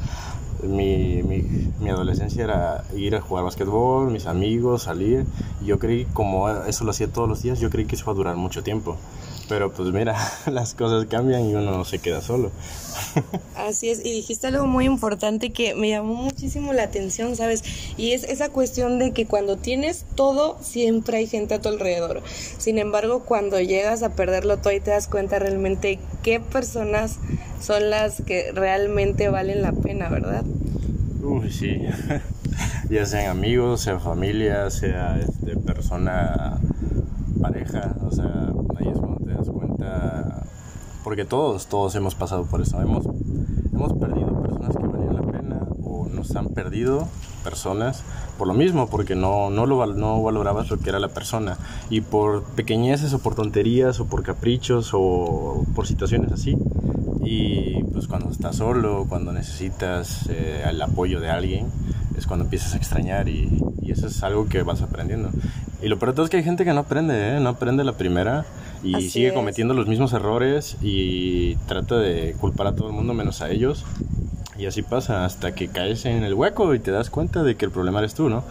mi, 0.63 1.21
mi, 1.23 1.43
mi 1.79 1.89
adolescencia 1.89 2.43
era 2.43 2.83
ir 2.95 3.15
a 3.15 3.21
jugar 3.21 3.43
basquetbol, 3.43 4.09
mis 4.11 4.25
amigos, 4.25 4.83
salir, 4.83 5.25
yo 5.63 5.79
creí, 5.79 6.05
como 6.05 6.49
eso 6.49 6.83
lo 6.83 6.91
hacía 6.91 7.07
todos 7.07 7.29
los 7.29 7.41
días, 7.43 7.59
yo 7.59 7.69
creí 7.69 7.85
que 7.85 7.95
eso 7.95 8.05
iba 8.05 8.13
a 8.13 8.15
durar 8.15 8.35
mucho 8.35 8.63
tiempo. 8.63 8.97
Pero 9.49 9.71
pues 9.71 9.91
mira, 9.93 10.15
las 10.51 10.73
cosas 10.73 11.05
cambian 11.05 11.49
y 11.49 11.55
uno 11.55 11.85
se 11.85 11.99
queda 11.99 12.21
solo. 12.21 12.51
Así 13.55 13.89
es, 13.89 13.99
y 13.99 14.11
dijiste 14.11 14.47
algo 14.47 14.65
muy 14.65 14.85
importante 14.85 15.51
que 15.51 15.75
me 15.75 15.89
llamó 15.89 16.13
muchísimo 16.13 16.73
la 16.73 16.83
atención, 16.83 17.35
¿sabes? 17.35 17.63
Y 17.97 18.11
es 18.11 18.23
esa 18.23 18.49
cuestión 18.49 18.99
de 18.99 19.11
que 19.11 19.25
cuando 19.25 19.57
tienes 19.57 20.05
todo, 20.15 20.57
siempre 20.61 21.17
hay 21.17 21.27
gente 21.27 21.55
a 21.55 21.61
tu 21.61 21.69
alrededor. 21.69 22.21
Sin 22.57 22.77
embargo, 22.77 23.23
cuando 23.23 23.59
llegas 23.59 24.03
a 24.03 24.09
perderlo 24.09 24.57
todo 24.57 24.73
y 24.73 24.79
te 24.79 24.91
das 24.91 25.07
cuenta 25.07 25.39
realmente 25.39 25.99
qué 26.23 26.39
personas 26.39 27.19
son 27.61 27.89
las 27.89 28.21
que 28.21 28.51
realmente 28.53 29.29
valen 29.29 29.61
la 29.61 29.71
pena, 29.71 30.09
¿verdad? 30.09 30.43
Uy, 31.23 31.51
sí. 31.51 31.81
ya 32.89 33.05
sean 33.05 33.27
amigos, 33.27 33.81
sea 33.81 33.99
familia, 33.99 34.69
sea 34.69 35.19
este, 35.19 35.57
persona, 35.57 36.59
pareja, 37.41 37.95
o 38.03 38.11
sea, 38.11 38.51
ahí 38.79 38.87
es 38.89 38.97
cuando 38.97 39.25
te 39.25 39.33
das 39.33 39.49
cuenta 39.49 40.43
porque 41.07 41.23
todos, 41.23 41.67
todos 41.67 41.95
hemos 41.95 42.15
pasado 42.15 42.43
por 42.47 42.59
eso. 42.59 42.81
Hemos, 42.81 43.05
hemos 43.73 43.93
perdido 43.93 44.41
personas 44.41 44.75
que 44.75 44.85
valían 44.85 45.15
la 45.15 45.21
pena 45.21 45.59
o 45.81 46.05
nos 46.09 46.35
han 46.35 46.49
perdido 46.49 47.07
personas 47.45 48.03
por 48.37 48.45
lo 48.45 48.53
mismo, 48.53 48.89
porque 48.89 49.15
no, 49.15 49.49
no, 49.49 49.65
lo, 49.65 49.85
no 49.85 50.21
valorabas 50.21 50.69
lo 50.69 50.79
que 50.79 50.89
era 50.89 50.99
la 50.99 51.07
persona. 51.07 51.57
Y 51.89 52.01
por 52.01 52.43
pequeñeces 52.43 53.13
o 53.13 53.19
por 53.19 53.35
tonterías 53.35 54.01
o 54.01 54.07
por 54.07 54.21
caprichos 54.21 54.89
o 54.91 55.65
por 55.73 55.87
situaciones 55.87 56.33
así. 56.33 56.57
Y 57.23 57.83
pues 57.93 58.05
cuando 58.09 58.29
estás 58.29 58.57
solo, 58.57 59.05
cuando 59.07 59.31
necesitas 59.31 60.27
eh, 60.27 60.65
el 60.69 60.81
apoyo 60.81 61.21
de 61.21 61.29
alguien, 61.29 61.67
es 62.17 62.27
cuando 62.27 62.43
empiezas 62.43 62.73
a 62.73 62.77
extrañar 62.77 63.29
y, 63.29 63.63
y, 63.81 63.91
eso 63.91 64.07
es 64.07 64.23
algo 64.23 64.49
que 64.49 64.61
vas 64.61 64.81
aprendiendo. 64.81 65.29
Y 65.81 65.87
lo 65.87 65.99
peor 65.99 66.11
de 66.11 66.15
todo 66.17 66.25
es 66.25 66.29
que 66.29 66.35
hay 66.35 66.43
gente 66.43 66.65
que 66.65 66.73
no 66.73 66.81
aprende, 66.81 67.37
¿eh? 67.37 67.39
no 67.39 67.47
aprende 67.47 67.85
la 67.85 67.93
primera 67.93 68.45
y 68.83 68.95
Así 68.95 69.09
sigue 69.09 69.27
es. 69.27 69.33
cometiendo 69.33 69.73
los 69.73 69.87
mismos 69.87 70.13
errores 70.13 70.77
y 70.81 71.55
trata 71.67 71.97
de 71.99 72.35
culpar 72.39 72.67
a 72.67 72.75
todo 72.75 72.87
el 72.87 72.93
mundo 72.93 73.13
menos 73.13 73.41
a 73.41 73.49
ellos. 73.49 73.85
Y 74.57 74.65
así 74.65 74.81
pasa 74.81 75.23
hasta 75.25 75.53
que 75.53 75.67
caes 75.67 76.05
en 76.05 76.23
el 76.23 76.33
hueco 76.33 76.73
y 76.73 76.79
te 76.79 76.89
das 76.89 77.11
cuenta 77.11 77.43
de 77.43 77.55
que 77.55 77.65
el 77.65 77.71
problema 77.71 77.99
eres 77.99 78.15
tú, 78.15 78.27
¿no? 78.27 78.43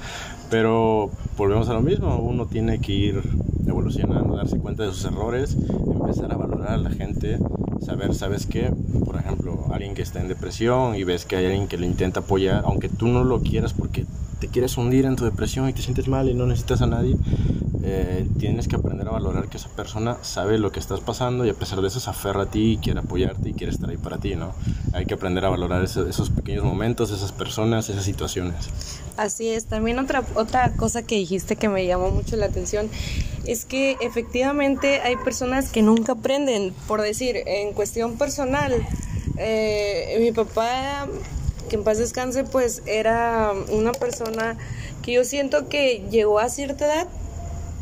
Pero 0.51 1.11
volvemos 1.37 1.69
a 1.69 1.75
lo 1.75 1.83
mismo, 1.83 2.17
uno 2.19 2.47
tiene 2.47 2.79
que 2.79 2.93
ir 2.93 3.23
evolucionando, 3.67 4.37
darse 4.37 4.59
cuenta 4.59 4.85
de 4.85 4.93
sus 4.93 5.05
errores, 5.05 5.57
empezar 5.57 6.33
a 6.33 6.37
valorar 6.37 6.71
a 6.71 6.77
la 6.77 6.91
gente, 6.91 7.39
saber, 7.85 8.15
¿sabes 8.15 8.47
qué? 8.47 8.73
Por 9.05 9.17
ejemplo, 9.17 9.67
alguien 9.73 9.95
que 9.95 10.03
está 10.03 10.21
en 10.21 10.29
depresión 10.29 10.95
y 10.95 11.03
ves 11.03 11.25
que 11.25 11.35
hay 11.35 11.47
alguien 11.47 11.67
que 11.67 11.77
lo 11.77 11.85
intenta 11.85 12.21
apoyar, 12.21 12.63
aunque 12.65 12.89
tú 12.89 13.09
no 13.09 13.25
lo 13.25 13.41
quieras 13.41 13.73
porque 13.73 14.06
te 14.39 14.49
quieres 14.49 14.77
hundir 14.77 15.07
en 15.07 15.17
tu 15.17 15.25
depresión 15.25 15.69
y 15.69 15.73
te 15.73 15.83
sientes 15.83 16.09
mal 16.09 16.29
y 16.29 16.35
no 16.35 16.47
necesitas 16.47 16.83
a 16.83 16.87
nadie, 16.87 17.17
eh, 17.83 18.27
tienes 18.39 18.67
que 18.67 18.77
aprender 18.77 19.07
a 19.07 19.13
valorar 19.13 19.49
que 19.49 19.57
esa 19.59 19.69
persona 19.69 20.19
sabe 20.23 20.59
lo 20.59 20.73
que 20.73 20.81
estás 20.81 21.01
pasando 21.01 21.47
y 21.47 21.51
a 21.51 21.55
pesar 21.55 21.81
de 21.81 21.89
eso 21.89 22.01
se 22.01 22.11
aferra 22.11 22.43
a 22.43 22.47
ti 22.47 22.73
y 22.73 22.77
quiere 22.79 22.99
apoyarte 23.01 23.51
y 23.51 23.53
quiere 23.53 23.73
estar 23.73 23.89
ahí 23.89 23.97
para 23.97 24.19
ti, 24.19 24.35
¿no? 24.35 24.55
Hay 24.93 25.07
que 25.07 25.15
aprender 25.15 25.45
a 25.45 25.51
valorar 25.51 25.85
esos 25.85 26.31
pequeños 26.31 26.65
momentos, 26.65 27.13
esas 27.13 27.31
personas, 27.33 27.89
esas 27.89 28.05
situaciones. 28.05 28.55
Así 29.17 29.49
es, 29.51 29.67
también 29.67 29.99
otra, 29.99 30.25
otra 30.35 30.73
cosa 30.73 31.03
que 31.03 31.15
dijiste 31.15 31.55
que 31.55 31.69
me 31.69 31.87
llamó 31.87 32.11
mucho 32.11 32.37
la 32.37 32.47
atención 32.47 32.91
es 33.47 33.65
que 33.65 33.97
efectivamente 34.01 35.01
hay 35.01 35.17
personas 35.17 35.71
que 35.71 35.83
nunca 35.83 36.13
aprenden, 36.13 36.75
por 36.89 37.01
decir, 37.01 37.37
en 37.47 37.73
cuestión 37.73 38.19
personal, 38.19 38.75
eh, 39.39 40.19
mi 40.21 40.33
papá, 40.33 41.07
que 41.69 41.77
en 41.77 41.85
paz 41.85 41.99
descanse, 41.99 42.45
pues 42.45 42.83
era 42.87 43.53
una 43.71 43.93
persona 43.93 44.57
que 45.03 45.13
yo 45.13 45.25
siento 45.25 45.69
que 45.69 46.05
llegó 46.11 46.39
a 46.39 46.49
cierta 46.49 46.87
edad 46.87 47.09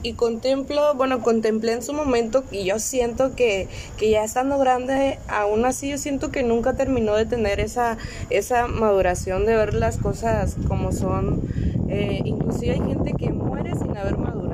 y 0.05 0.13
contemplo, 0.13 0.95
bueno, 0.95 1.23
contemplé 1.23 1.73
en 1.73 1.83
su 1.83 1.95
momento 1.95 2.45
y 2.51 2.65
yo 2.65 2.79
siento 2.79 3.35
que, 3.35 3.69
que, 3.97 4.11
ya 4.11 4.23
estando 4.23 4.59
grande, 4.59 5.19
aún 5.29 5.65
así 5.65 5.89
yo 5.89 5.97
siento 5.97 6.31
que 6.31 6.43
nunca 6.43 6.75
terminó 6.75 7.15
de 7.15 7.25
tener 7.25 7.59
esa, 7.59 7.97
esa 8.29 8.67
maduración 8.67 9.47
de 9.47 9.57
ver 9.57 9.73
las 9.73 9.97
cosas 9.97 10.57
como 10.69 10.93
son. 10.93 11.41
Eh, 11.89 12.21
inclusive 12.25 12.75
hay 12.75 12.81
gente 12.81 13.15
que 13.15 13.31
muere 13.31 13.73
sin 13.77 13.97
haber 13.97 14.19
madurado. 14.19 14.54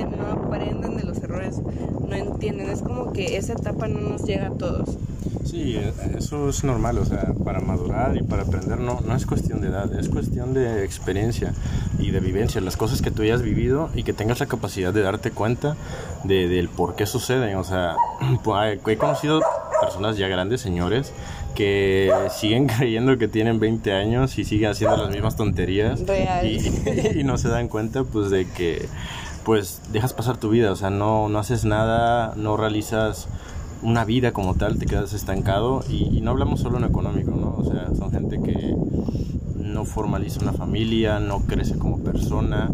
No 0.00 0.26
aprenden 0.26 0.96
de 0.96 1.04
los 1.04 1.18
errores, 1.18 1.58
no 1.58 2.14
entienden, 2.14 2.70
es 2.70 2.80
como 2.82 3.12
que 3.12 3.36
esa 3.36 3.52
etapa 3.52 3.88
no 3.88 4.00
nos 4.00 4.24
llega 4.24 4.48
a 4.48 4.50
todos. 4.50 4.96
Sí, 5.44 5.78
eso 6.16 6.48
es 6.48 6.64
normal, 6.64 6.98
o 6.98 7.04
sea, 7.04 7.34
para 7.44 7.60
madurar 7.60 8.16
y 8.16 8.22
para 8.22 8.42
aprender 8.42 8.80
no, 8.80 9.00
no 9.00 9.14
es 9.14 9.26
cuestión 9.26 9.60
de 9.60 9.68
edad, 9.68 9.92
es 9.98 10.08
cuestión 10.08 10.54
de 10.54 10.82
experiencia 10.84 11.52
y 11.98 12.10
de 12.10 12.20
vivencia, 12.20 12.60
las 12.62 12.76
cosas 12.76 13.02
que 13.02 13.10
tú 13.10 13.22
hayas 13.22 13.42
vivido 13.42 13.90
y 13.94 14.02
que 14.02 14.14
tengas 14.14 14.40
la 14.40 14.46
capacidad 14.46 14.94
de 14.94 15.02
darte 15.02 15.30
cuenta 15.30 15.76
de, 16.24 16.48
del 16.48 16.68
por 16.70 16.96
qué 16.96 17.04
suceden. 17.04 17.56
O 17.56 17.64
sea, 17.64 17.96
he 18.86 18.96
conocido 18.96 19.42
personas 19.80 20.16
ya 20.16 20.28
grandes, 20.28 20.60
señores, 20.60 21.12
que 21.54 22.10
siguen 22.30 22.66
creyendo 22.78 23.18
que 23.18 23.28
tienen 23.28 23.60
20 23.60 23.92
años 23.92 24.38
y 24.38 24.44
siguen 24.44 24.70
haciendo 24.70 24.96
las 24.96 25.10
mismas 25.10 25.36
tonterías 25.36 26.00
y, 26.44 27.18
y, 27.20 27.24
no 27.24 27.36
se 27.36 27.48
dan 27.48 27.68
cuenta 27.68 28.04
pues 28.04 28.30
de 28.30 28.46
que 28.46 28.88
pues 29.44 29.82
dejas 29.92 30.12
pasar 30.12 30.36
tu 30.36 30.50
vida, 30.50 30.72
o 30.72 30.76
sea, 30.76 30.90
no, 30.90 31.28
no 31.28 31.38
haces 31.38 31.64
nada, 31.64 32.34
no 32.36 32.56
realizas 32.56 33.28
una 33.82 34.04
vida 34.04 34.32
como 34.32 34.54
tal, 34.54 34.78
te 34.78 34.86
quedas 34.86 35.12
estancado 35.12 35.82
y, 35.88 36.20
no 36.20 36.30
hablamos 36.30 36.60
solo 36.60 36.78
en 36.78 36.84
económico, 36.84 37.32
¿no? 37.32 37.54
O 37.56 37.64
sea, 37.64 37.88
son 37.96 38.12
gente 38.12 38.40
que 38.40 38.76
no 39.56 39.84
formaliza 39.84 40.40
una 40.40 40.52
familia, 40.52 41.18
no 41.18 41.40
crece 41.40 41.76
como 41.76 41.98
persona, 41.98 42.70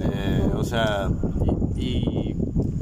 eh, 0.00 0.50
o 0.54 0.64
sea, 0.64 1.08
y, 1.76 2.36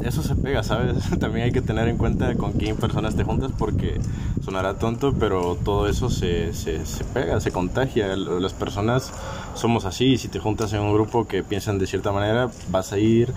eso 0.04 0.22
se 0.22 0.34
pega, 0.36 0.62
¿sabes? 0.62 0.96
También 1.20 1.46
hay 1.46 1.52
que 1.52 1.60
tener 1.60 1.88
en 1.88 1.98
cuenta 1.98 2.34
con 2.34 2.52
quién 2.52 2.76
personas 2.76 3.14
te 3.14 3.24
juntas 3.24 3.50
porque 3.56 4.00
sonará 4.42 4.78
tonto, 4.78 5.12
pero 5.12 5.56
todo 5.56 5.88
eso 5.88 6.08
se, 6.08 6.54
se, 6.54 6.86
se 6.86 7.04
pega, 7.04 7.40
se 7.40 7.50
contagia. 7.50 8.16
Las 8.16 8.54
personas 8.54 9.12
somos 9.58 9.84
así, 9.84 10.18
si 10.18 10.28
te 10.28 10.38
juntas 10.38 10.72
en 10.72 10.80
un 10.80 10.92
grupo 10.92 11.26
que 11.26 11.42
piensan 11.42 11.78
de 11.78 11.86
cierta 11.86 12.12
manera, 12.12 12.50
vas 12.70 12.92
a 12.92 12.98
ir 12.98 13.32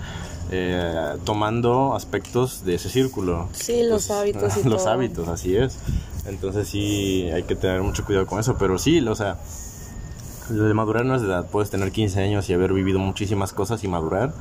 eh, 0.50 1.16
tomando 1.24 1.94
aspectos 1.94 2.64
de 2.64 2.74
ese 2.74 2.88
círculo. 2.88 3.48
Sí, 3.52 3.82
los 3.82 4.10
hábitos. 4.10 4.56
Y 4.64 4.68
los 4.68 4.86
hábitos, 4.86 5.28
así 5.28 5.56
es. 5.56 5.78
Entonces 6.26 6.68
sí, 6.68 7.28
hay 7.32 7.42
que 7.42 7.56
tener 7.56 7.82
mucho 7.82 8.04
cuidado 8.04 8.26
con 8.26 8.38
eso, 8.38 8.56
pero 8.58 8.78
sí, 8.78 9.00
o 9.00 9.14
sea, 9.14 9.38
de 10.48 10.74
madurar 10.74 11.04
no 11.04 11.14
es 11.14 11.22
de 11.22 11.28
edad. 11.28 11.46
Puedes 11.50 11.70
tener 11.70 11.90
15 11.90 12.20
años 12.20 12.48
y 12.48 12.52
haber 12.52 12.72
vivido 12.72 12.98
muchísimas 12.98 13.52
cosas 13.52 13.82
y 13.84 13.88
madurar. 13.88 14.34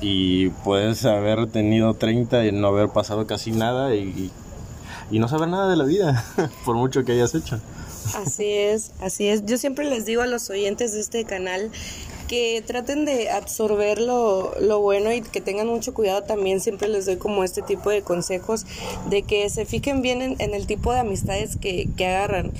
Y 0.00 0.48
puedes 0.64 1.04
haber 1.04 1.46
tenido 1.48 1.94
30 1.94 2.46
y 2.46 2.52
no 2.52 2.68
haber 2.68 2.88
pasado 2.88 3.26
casi 3.26 3.52
nada 3.52 3.94
y, 3.94 4.30
y 5.10 5.18
no 5.18 5.28
saber 5.28 5.48
nada 5.48 5.68
de 5.68 5.76
la 5.76 5.84
vida, 5.84 6.24
por 6.64 6.76
mucho 6.76 7.04
que 7.04 7.12
hayas 7.12 7.34
hecho. 7.34 7.60
Así 8.14 8.52
es, 8.52 8.92
así 9.00 9.28
es. 9.28 9.44
Yo 9.46 9.58
siempre 9.58 9.84
les 9.84 10.06
digo 10.06 10.22
a 10.22 10.26
los 10.26 10.50
oyentes 10.50 10.92
de 10.92 11.00
este 11.00 11.24
canal 11.24 11.70
que 12.28 12.62
traten 12.64 13.04
de 13.04 13.28
absorber 13.28 14.00
lo, 14.00 14.54
lo, 14.60 14.78
bueno 14.80 15.12
y 15.12 15.20
que 15.20 15.40
tengan 15.40 15.66
mucho 15.66 15.94
cuidado 15.94 16.22
también. 16.22 16.60
Siempre 16.60 16.88
les 16.88 17.06
doy 17.06 17.16
como 17.16 17.42
este 17.42 17.60
tipo 17.60 17.90
de 17.90 18.02
consejos 18.02 18.66
de 19.08 19.22
que 19.22 19.50
se 19.50 19.66
fijen 19.66 20.00
bien 20.00 20.22
en, 20.22 20.36
en 20.38 20.54
el 20.54 20.66
tipo 20.66 20.92
de 20.92 21.00
amistades 21.00 21.56
que, 21.56 21.88
que 21.96 22.06
agarran 22.06 22.52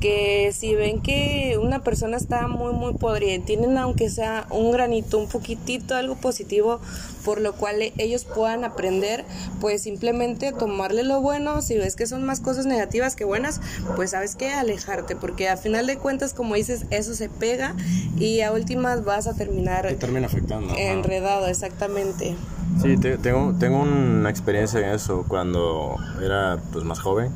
que 0.00 0.52
si 0.54 0.74
ven 0.74 1.00
que 1.00 1.58
una 1.60 1.82
persona 1.82 2.16
está 2.16 2.48
muy 2.48 2.72
muy 2.72 2.94
podrida 2.94 3.34
y 3.34 3.38
tienen 3.40 3.78
aunque 3.78 4.10
sea 4.10 4.46
un 4.50 4.70
granito, 4.72 5.18
un 5.18 5.28
poquitito 5.28 5.94
algo 5.94 6.16
positivo 6.16 6.80
por 7.26 7.40
lo 7.40 7.54
cual 7.54 7.82
ellos 7.98 8.24
puedan 8.24 8.62
aprender, 8.62 9.24
pues 9.60 9.82
simplemente 9.82 10.52
tomarle 10.52 11.02
lo 11.02 11.20
bueno, 11.20 11.60
si 11.60 11.76
ves 11.76 11.96
que 11.96 12.06
son 12.06 12.24
más 12.24 12.38
cosas 12.38 12.66
negativas 12.66 13.16
que 13.16 13.24
buenas, 13.24 13.60
pues 13.96 14.12
sabes 14.12 14.36
que 14.36 14.52
alejarte, 14.52 15.16
porque 15.16 15.48
a 15.48 15.56
final 15.56 15.88
de 15.88 15.96
cuentas, 15.98 16.34
como 16.34 16.54
dices, 16.54 16.86
eso 16.90 17.14
se 17.14 17.28
pega 17.28 17.74
y 18.16 18.42
a 18.42 18.52
últimas 18.52 19.04
vas 19.04 19.26
a 19.26 19.34
terminar 19.34 19.92
termina 19.96 20.28
afectando. 20.28 20.72
Enredado, 20.76 21.48
exactamente. 21.48 22.36
Sí, 22.80 22.96
tengo, 22.96 23.54
tengo 23.58 23.80
una 23.80 24.30
experiencia 24.30 24.78
en 24.78 24.94
eso 24.94 25.24
cuando 25.26 25.96
era 26.22 26.60
pues 26.72 26.84
más 26.84 27.00
joven 27.00 27.32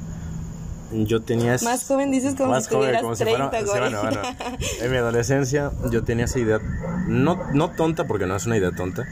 yo 0.92 1.20
tenía... 1.20 1.56
Más 1.62 1.86
joven 1.86 2.10
dices 2.10 2.34
como 2.34 2.50
más 2.50 2.66
si 2.66 2.74
joven, 2.74 2.96
como 3.00 3.14
30, 3.14 3.60
si 3.60 3.66
fuera, 3.66 3.90
bueno, 3.90 4.02
bueno, 4.02 4.20
en 4.80 4.90
mi 4.90 4.96
adolescencia 4.96 5.72
yo 5.90 6.02
tenía 6.02 6.24
esa 6.24 6.38
idea, 6.38 6.60
no, 7.06 7.40
no 7.52 7.70
tonta 7.70 8.06
porque 8.06 8.26
no 8.26 8.36
es 8.36 8.46
una 8.46 8.56
idea 8.56 8.72
tonta, 8.72 9.06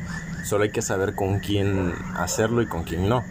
solo 0.44 0.64
hay 0.64 0.70
que 0.70 0.82
saber 0.82 1.14
con 1.14 1.40
quién 1.40 1.92
hacerlo 2.16 2.62
y 2.62 2.66
con 2.66 2.84
quién 2.84 3.08
no. 3.08 3.22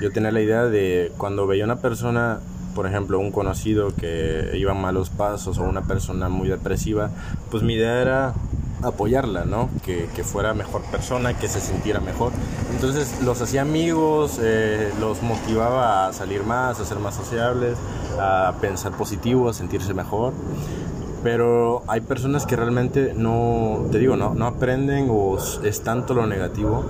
Yo 0.00 0.12
tenía 0.12 0.30
la 0.30 0.40
idea 0.40 0.64
de 0.64 1.12
cuando 1.16 1.46
veía 1.46 1.64
una 1.64 1.80
persona, 1.80 2.40
por 2.74 2.86
ejemplo, 2.86 3.18
un 3.18 3.32
conocido 3.32 3.94
que 3.94 4.50
iba 4.54 4.72
a 4.72 4.74
malos 4.74 5.08
pasos 5.08 5.58
o 5.58 5.62
una 5.62 5.82
persona 5.82 6.28
muy 6.28 6.48
depresiva, 6.48 7.10
pues 7.50 7.62
mi 7.62 7.74
idea 7.74 8.02
era 8.02 8.34
apoyarla, 8.82 9.44
¿no? 9.44 9.68
Que, 9.84 10.08
que, 10.14 10.24
fuera 10.24 10.54
mejor 10.54 10.82
persona, 10.82 11.34
que 11.34 11.48
se 11.48 11.60
sintiera 11.60 12.00
mejor. 12.00 12.32
Entonces 12.72 13.22
los 13.22 13.40
hacía 13.40 13.62
amigos, 13.62 14.38
eh, 14.42 14.92
los 15.00 15.22
motivaba 15.22 16.08
a 16.08 16.12
salir 16.12 16.44
más, 16.44 16.80
a 16.80 16.84
ser 16.84 16.98
más 16.98 17.14
sociables, 17.14 17.76
a 18.20 18.54
pensar 18.60 18.92
positivo, 18.92 19.48
a 19.48 19.54
sentirse 19.54 19.94
mejor. 19.94 20.32
Pero 21.22 21.82
hay 21.88 22.02
personas 22.02 22.46
que 22.46 22.54
realmente 22.56 23.12
no, 23.16 23.86
te 23.90 23.98
digo, 23.98 24.16
no, 24.16 24.34
no 24.34 24.46
aprenden 24.46 25.08
o 25.10 25.38
es 25.38 25.82
tanto 25.82 26.14
lo 26.14 26.26
negativo 26.26 26.84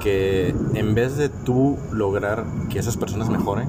que 0.00 0.54
en 0.74 0.94
vez 0.94 1.16
de 1.16 1.28
tú 1.28 1.78
lograr 1.92 2.44
que 2.70 2.78
esas 2.78 2.96
personas 2.96 3.28
mejoren, 3.28 3.68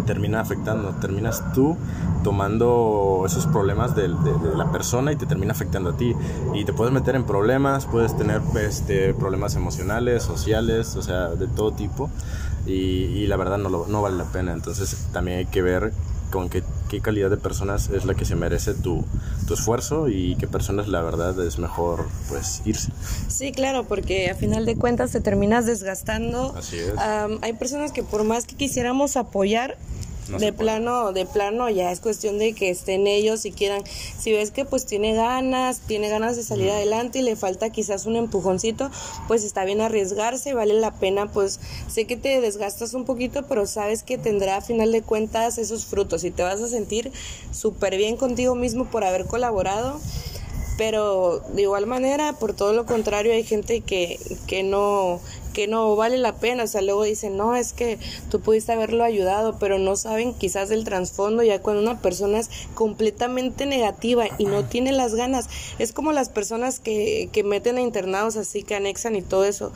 te 0.00 0.06
termina 0.06 0.40
afectando. 0.40 0.90
Terminas 1.00 1.52
tú 1.52 1.76
tomando 2.22 3.24
esos 3.26 3.46
problemas 3.46 3.96
de, 3.96 4.08
la 4.08 4.70
persona 4.70 5.12
y 5.12 5.16
te 5.16 5.26
termina 5.26 5.52
afectando 5.52 5.90
a 5.90 5.96
ti. 5.96 6.14
Y 6.54 6.64
te 6.64 6.72
puedes 6.72 6.92
meter 6.92 7.16
en 7.16 7.24
problemas, 7.24 7.86
puedes 7.86 8.16
tener 8.16 8.40
este, 8.60 9.14
problemas 9.14 9.56
emocionales, 9.56 10.22
sociales, 10.22 10.96
o 10.96 11.02
sea, 11.02 11.28
de 11.28 11.48
todo 11.48 11.72
tipo. 11.72 12.10
Y, 12.66 13.26
la 13.26 13.36
verdad 13.36 13.58
no, 13.58 13.68
no 13.68 14.02
vale 14.02 14.16
la 14.16 14.24
pena. 14.24 14.52
Entonces 14.52 15.08
también 15.12 15.38
hay 15.38 15.46
que 15.46 15.62
ver 15.62 15.92
con 16.30 16.48
qué, 16.48 16.62
qué, 16.88 17.00
calidad 17.00 17.30
de 17.30 17.36
personas 17.36 17.90
es 17.90 18.04
la 18.04 18.14
que 18.14 18.24
se 18.24 18.34
merece 18.34 18.74
tu, 18.74 19.04
tu, 19.46 19.54
esfuerzo 19.54 20.08
y 20.08 20.36
qué 20.36 20.46
personas 20.46 20.88
la 20.88 21.02
verdad 21.02 21.38
es 21.44 21.58
mejor 21.58 22.06
pues 22.28 22.62
irse. 22.64 22.90
Sí, 23.28 23.52
claro, 23.52 23.84
porque 23.84 24.30
a 24.30 24.34
final 24.34 24.66
de 24.66 24.76
cuentas 24.76 25.12
te 25.12 25.20
terminas 25.20 25.66
desgastando. 25.66 26.54
Así 26.56 26.78
es. 26.78 26.94
hay 27.42 27.52
personas 27.54 27.92
que 27.92 28.02
por 28.02 28.24
más 28.24 28.46
que 28.46 28.56
quisiéramos 28.56 29.16
apoyar, 29.16 29.76
de 30.38 30.52
plano, 30.52 31.12
de 31.12 31.26
plano 31.26 31.70
ya 31.70 31.90
es 31.90 32.00
cuestión 32.00 32.38
de 32.38 32.52
que 32.52 32.70
estén 32.70 33.06
ellos 33.06 33.44
y 33.44 33.52
quieran. 33.52 33.82
Si 34.18 34.32
ves 34.32 34.50
que 34.50 34.64
pues 34.64 34.86
tiene 34.86 35.14
ganas, 35.14 35.80
tiene 35.80 36.08
ganas 36.08 36.36
de 36.36 36.42
salir 36.42 36.70
adelante 36.70 37.20
y 37.20 37.22
le 37.22 37.36
falta 37.36 37.70
quizás 37.70 38.06
un 38.06 38.16
empujoncito, 38.16 38.90
pues 39.26 39.44
está 39.44 39.64
bien 39.64 39.80
arriesgarse, 39.80 40.54
vale 40.54 40.74
la 40.74 40.94
pena, 40.94 41.30
pues 41.30 41.60
sé 41.88 42.06
que 42.06 42.16
te 42.16 42.40
desgastas 42.40 42.94
un 42.94 43.04
poquito, 43.04 43.44
pero 43.48 43.66
sabes 43.66 44.02
que 44.02 44.18
tendrá 44.18 44.56
a 44.56 44.60
final 44.60 44.92
de 44.92 45.02
cuentas 45.02 45.58
esos 45.58 45.86
frutos 45.86 46.24
y 46.24 46.30
te 46.30 46.42
vas 46.42 46.60
a 46.60 46.68
sentir 46.68 47.10
súper 47.50 47.96
bien 47.96 48.16
contigo 48.16 48.54
mismo 48.54 48.86
por 48.86 49.04
haber 49.04 49.26
colaborado. 49.26 50.00
Pero 50.76 51.40
de 51.54 51.62
igual 51.62 51.86
manera, 51.86 52.34
por 52.34 52.54
todo 52.54 52.72
lo 52.72 52.86
contrario, 52.86 53.32
hay 53.32 53.42
gente 53.42 53.80
que, 53.80 54.20
que 54.46 54.62
no 54.62 55.20
que 55.58 55.66
no 55.66 55.96
vale 55.96 56.18
la 56.18 56.36
pena, 56.36 56.62
o 56.62 56.66
sea, 56.68 56.82
luego 56.82 57.02
dicen, 57.02 57.36
no, 57.36 57.56
es 57.56 57.72
que 57.72 57.98
tú 58.30 58.38
pudiste 58.38 58.70
haberlo 58.70 59.02
ayudado, 59.02 59.58
pero 59.58 59.80
no 59.80 59.96
saben 59.96 60.32
quizás 60.32 60.70
el 60.70 60.84
trasfondo, 60.84 61.42
ya 61.42 61.60
cuando 61.60 61.82
una 61.82 62.00
persona 62.00 62.38
es 62.38 62.48
completamente 62.74 63.66
negativa 63.66 64.26
y 64.38 64.44
no 64.44 64.66
tiene 64.66 64.92
las 64.92 65.16
ganas, 65.16 65.48
es 65.80 65.92
como 65.92 66.12
las 66.12 66.28
personas 66.28 66.78
que, 66.78 67.28
que 67.32 67.42
meten 67.42 67.76
a 67.76 67.80
internados 67.80 68.36
así, 68.36 68.62
que 68.62 68.76
anexan 68.76 69.16
y 69.16 69.22
todo 69.22 69.44
eso, 69.44 69.72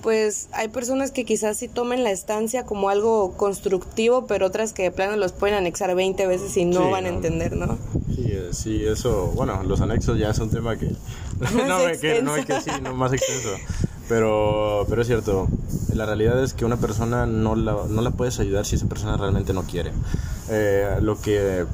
pues 0.00 0.48
hay 0.52 0.68
personas 0.68 1.10
que 1.10 1.26
quizás 1.26 1.58
sí 1.58 1.68
tomen 1.68 2.02
la 2.02 2.12
estancia 2.12 2.64
como 2.64 2.88
algo 2.88 3.32
constructivo, 3.36 4.26
pero 4.26 4.46
otras 4.46 4.72
que 4.72 4.84
de 4.84 4.90
plano 4.90 5.16
los 5.16 5.32
pueden 5.32 5.54
anexar 5.54 5.94
20 5.94 6.26
veces 6.28 6.56
y 6.56 6.64
no 6.64 6.90
van 6.90 7.04
a 7.04 7.08
entender, 7.08 7.56
¿no? 7.56 7.76
Sí, 8.14 8.24
eh, 8.30 8.48
sí, 8.52 8.86
eso, 8.86 9.32
bueno, 9.34 9.62
los 9.64 9.82
anexos 9.82 10.18
ya 10.18 10.30
es 10.30 10.38
un 10.38 10.50
tema 10.50 10.78
que 10.78 10.86
no, 11.68 11.84
me, 11.84 11.98
que, 11.98 12.22
no 12.22 12.34
que 12.36 12.60
sí, 12.62 12.70
no 12.82 12.94
más 12.94 13.12
extenso. 13.12 13.50
Pero, 14.10 14.86
pero 14.88 15.02
es 15.02 15.06
cierto, 15.06 15.46
la 15.94 16.04
realidad 16.04 16.42
es 16.42 16.52
que 16.52 16.64
una 16.64 16.78
persona 16.78 17.26
no 17.26 17.54
la, 17.54 17.76
no 17.88 18.02
la 18.02 18.10
puedes 18.10 18.40
ayudar 18.40 18.66
si 18.66 18.74
esa 18.74 18.88
persona 18.88 19.16
realmente 19.16 19.52
no 19.52 19.62
quiere. 19.62 19.92
Eh, 20.48 20.96
lo 21.00 21.20
que 21.20 21.64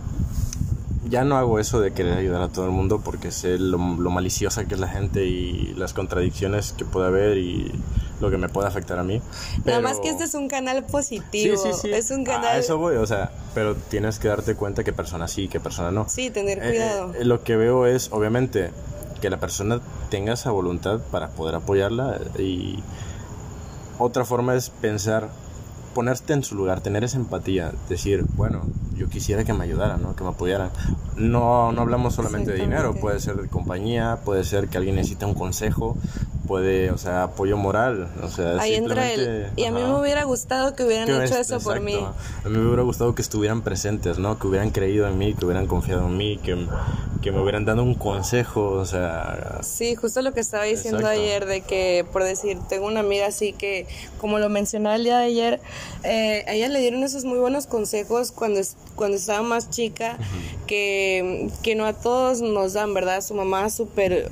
ya 1.09 1.25
no 1.25 1.39
hago 1.39 1.59
eso 1.59 1.81
de 1.81 1.95
querer 1.95 2.19
ayudar 2.19 2.43
a 2.43 2.49
todo 2.49 2.67
el 2.67 2.73
mundo 2.73 3.01
porque 3.03 3.31
sé 3.31 3.59
lo, 3.59 3.79
maliciosa 3.79 4.67
que 4.67 4.75
es 4.75 4.81
la 4.81 4.89
gente 4.89 5.25
y 5.25 5.73
las 5.79 5.95
contradicciones 5.95 6.73
que 6.73 6.85
puede 6.85 7.07
haber 7.07 7.39
y 7.39 7.73
lo 8.21 8.31
que 8.31 8.37
me 8.37 8.51
puede 8.51 8.69
afectar 8.69 8.99
a 8.99 9.03
mí. 9.03 9.23
Nada 9.65 9.81
más 9.81 9.99
que 10.01 10.11
este 10.11 10.25
es 10.25 10.35
un 10.35 10.49
canal 10.49 10.85
positivo. 10.85 11.57
Sí, 11.57 11.71
sí, 11.73 11.79
sí. 11.81 11.91
Es 11.91 12.11
un 12.11 12.23
canal... 12.23 12.45
A 12.49 12.59
eso 12.59 12.77
voy, 12.77 12.97
o 12.97 13.07
sea, 13.07 13.31
pero 13.55 13.77
tienes 13.77 14.19
que 14.19 14.29
darte 14.29 14.57
cuenta 14.57 14.85
que 14.85 14.93
persona 14.93 15.27
sí, 15.27 15.49
que 15.49 15.59
persona 15.59 15.91
no. 15.91 16.07
Sí, 16.07 16.29
tener 16.29 16.59
eh, 16.59 16.69
cuidado. 16.69 17.15
Eh, 17.15 17.25
lo 17.25 17.43
que 17.43 17.57
veo 17.57 17.87
es, 17.87 18.11
obviamente, 18.13 18.73
que 19.21 19.31
la 19.31 19.39
persona 19.39 19.81
tenga 20.11 20.35
esa 20.35 20.51
voluntad 20.51 21.01
para 21.11 21.29
poder 21.29 21.55
apoyarla 21.55 22.19
y 22.39 22.83
otra 23.99 24.25
forma 24.25 24.55
es 24.55 24.71
pensar 24.71 25.31
ponerte 25.97 26.35
en 26.35 26.45
su 26.45 26.55
lugar, 26.57 26.83
tener 26.83 27.05
esa 27.05 27.17
empatía, 27.17 27.73
decir, 27.89 28.27
bueno, 28.35 28.61
yo 28.97 29.09
quisiera 29.09 29.45
que 29.45 29.55
me 29.55 29.65
ayudaran, 29.65 30.03
¿no? 30.03 30.15
que 30.15 30.25
me 30.25 30.29
apoyaran. 30.29 30.69
No, 31.17 31.73
no 31.73 31.81
hablamos 31.81 32.15
solamente 32.15 32.53
de 32.53 32.59
dinero, 32.59 32.95
puede 32.95 33.19
ser 33.19 33.37
de 33.37 33.49
compañía, 33.49 34.19
puede 34.23 34.45
ser 34.45 34.69
que 34.69 34.77
alguien 34.77 34.97
necesita 34.97 35.27
un 35.27 35.33
consejo, 35.33 35.97
puede, 36.47 36.91
o 36.91 36.99
sea, 36.99 37.25
apoyo 37.25 37.57
moral, 37.57 38.09
o 38.23 38.29
sea, 38.29 38.59
Ahí 38.61 38.75
entra 38.75 39.13
el... 39.13 39.51
Y 39.57 39.65
a 39.65 39.73
mí 39.73 39.83
me 39.83 39.99
hubiera 39.99 40.25
gustado 40.25 40.75
que 40.75 40.85
hubieran 40.85 41.09
hecho 41.23 41.37
eso 41.37 41.61
por 41.61 41.81
mí. 41.81 41.95
A 41.95 42.49
mí 42.49 42.57
me 42.57 42.67
hubiera 42.67 42.83
gustado 42.83 43.15
que 43.15 43.23
estuvieran 43.23 43.63
presentes, 43.63 44.19
¿no? 44.19 44.39
Que 44.39 44.47
hubieran 44.47 44.71
creído 44.71 45.07
en 45.07 45.19
mí, 45.19 45.35
que 45.35 45.45
hubieran 45.45 45.67
confiado 45.67 46.07
en 46.07 46.17
mí, 46.17 46.39
que, 46.39 46.67
que 47.23 47.33
me 47.33 47.41
hubieran 47.41 47.65
dado 47.65 47.83
un 47.83 47.95
consejo, 47.95 48.71
o 48.71 48.85
sea... 48.85 49.59
Sí, 49.63 49.95
justo 49.95 50.23
lo 50.23 50.33
que 50.33 50.41
estaba 50.41 50.65
diciendo 50.65 51.07
ayer, 51.07 51.47
de 51.47 51.61
que, 51.61 52.07
por 52.13 52.25
decir, 52.25 52.59
tengo 52.69 52.87
una 52.87 53.01
amiga 53.01 53.27
así 53.27 53.53
que, 53.53 53.87
como 54.19 54.39
lo 54.39 54.49
mencionaba 54.49 54.97
el 54.97 55.05
día 55.05 55.19
de 55.19 55.25
ayer, 55.27 55.61
eh, 56.05 56.45
a 56.47 56.55
ella 56.55 56.69
le 56.69 56.81
dieron 56.81 57.03
esos 57.03 57.25
muy 57.25 57.39
buenos 57.39 57.67
consejos 57.67 58.33
cuando, 58.33 58.61
cuando 58.95 59.17
estaba 59.17 59.43
más 59.43 59.71
chica, 59.71 60.19
que, 60.67 61.49
que 61.63 61.75
no 61.75 61.87
a 61.87 61.93
todos 61.93 62.41
nos 62.41 62.75
dan, 62.75 62.95
¿verdad? 62.95 63.21
Su 63.21 63.35
mamá 63.35 63.69
súper 63.71 64.31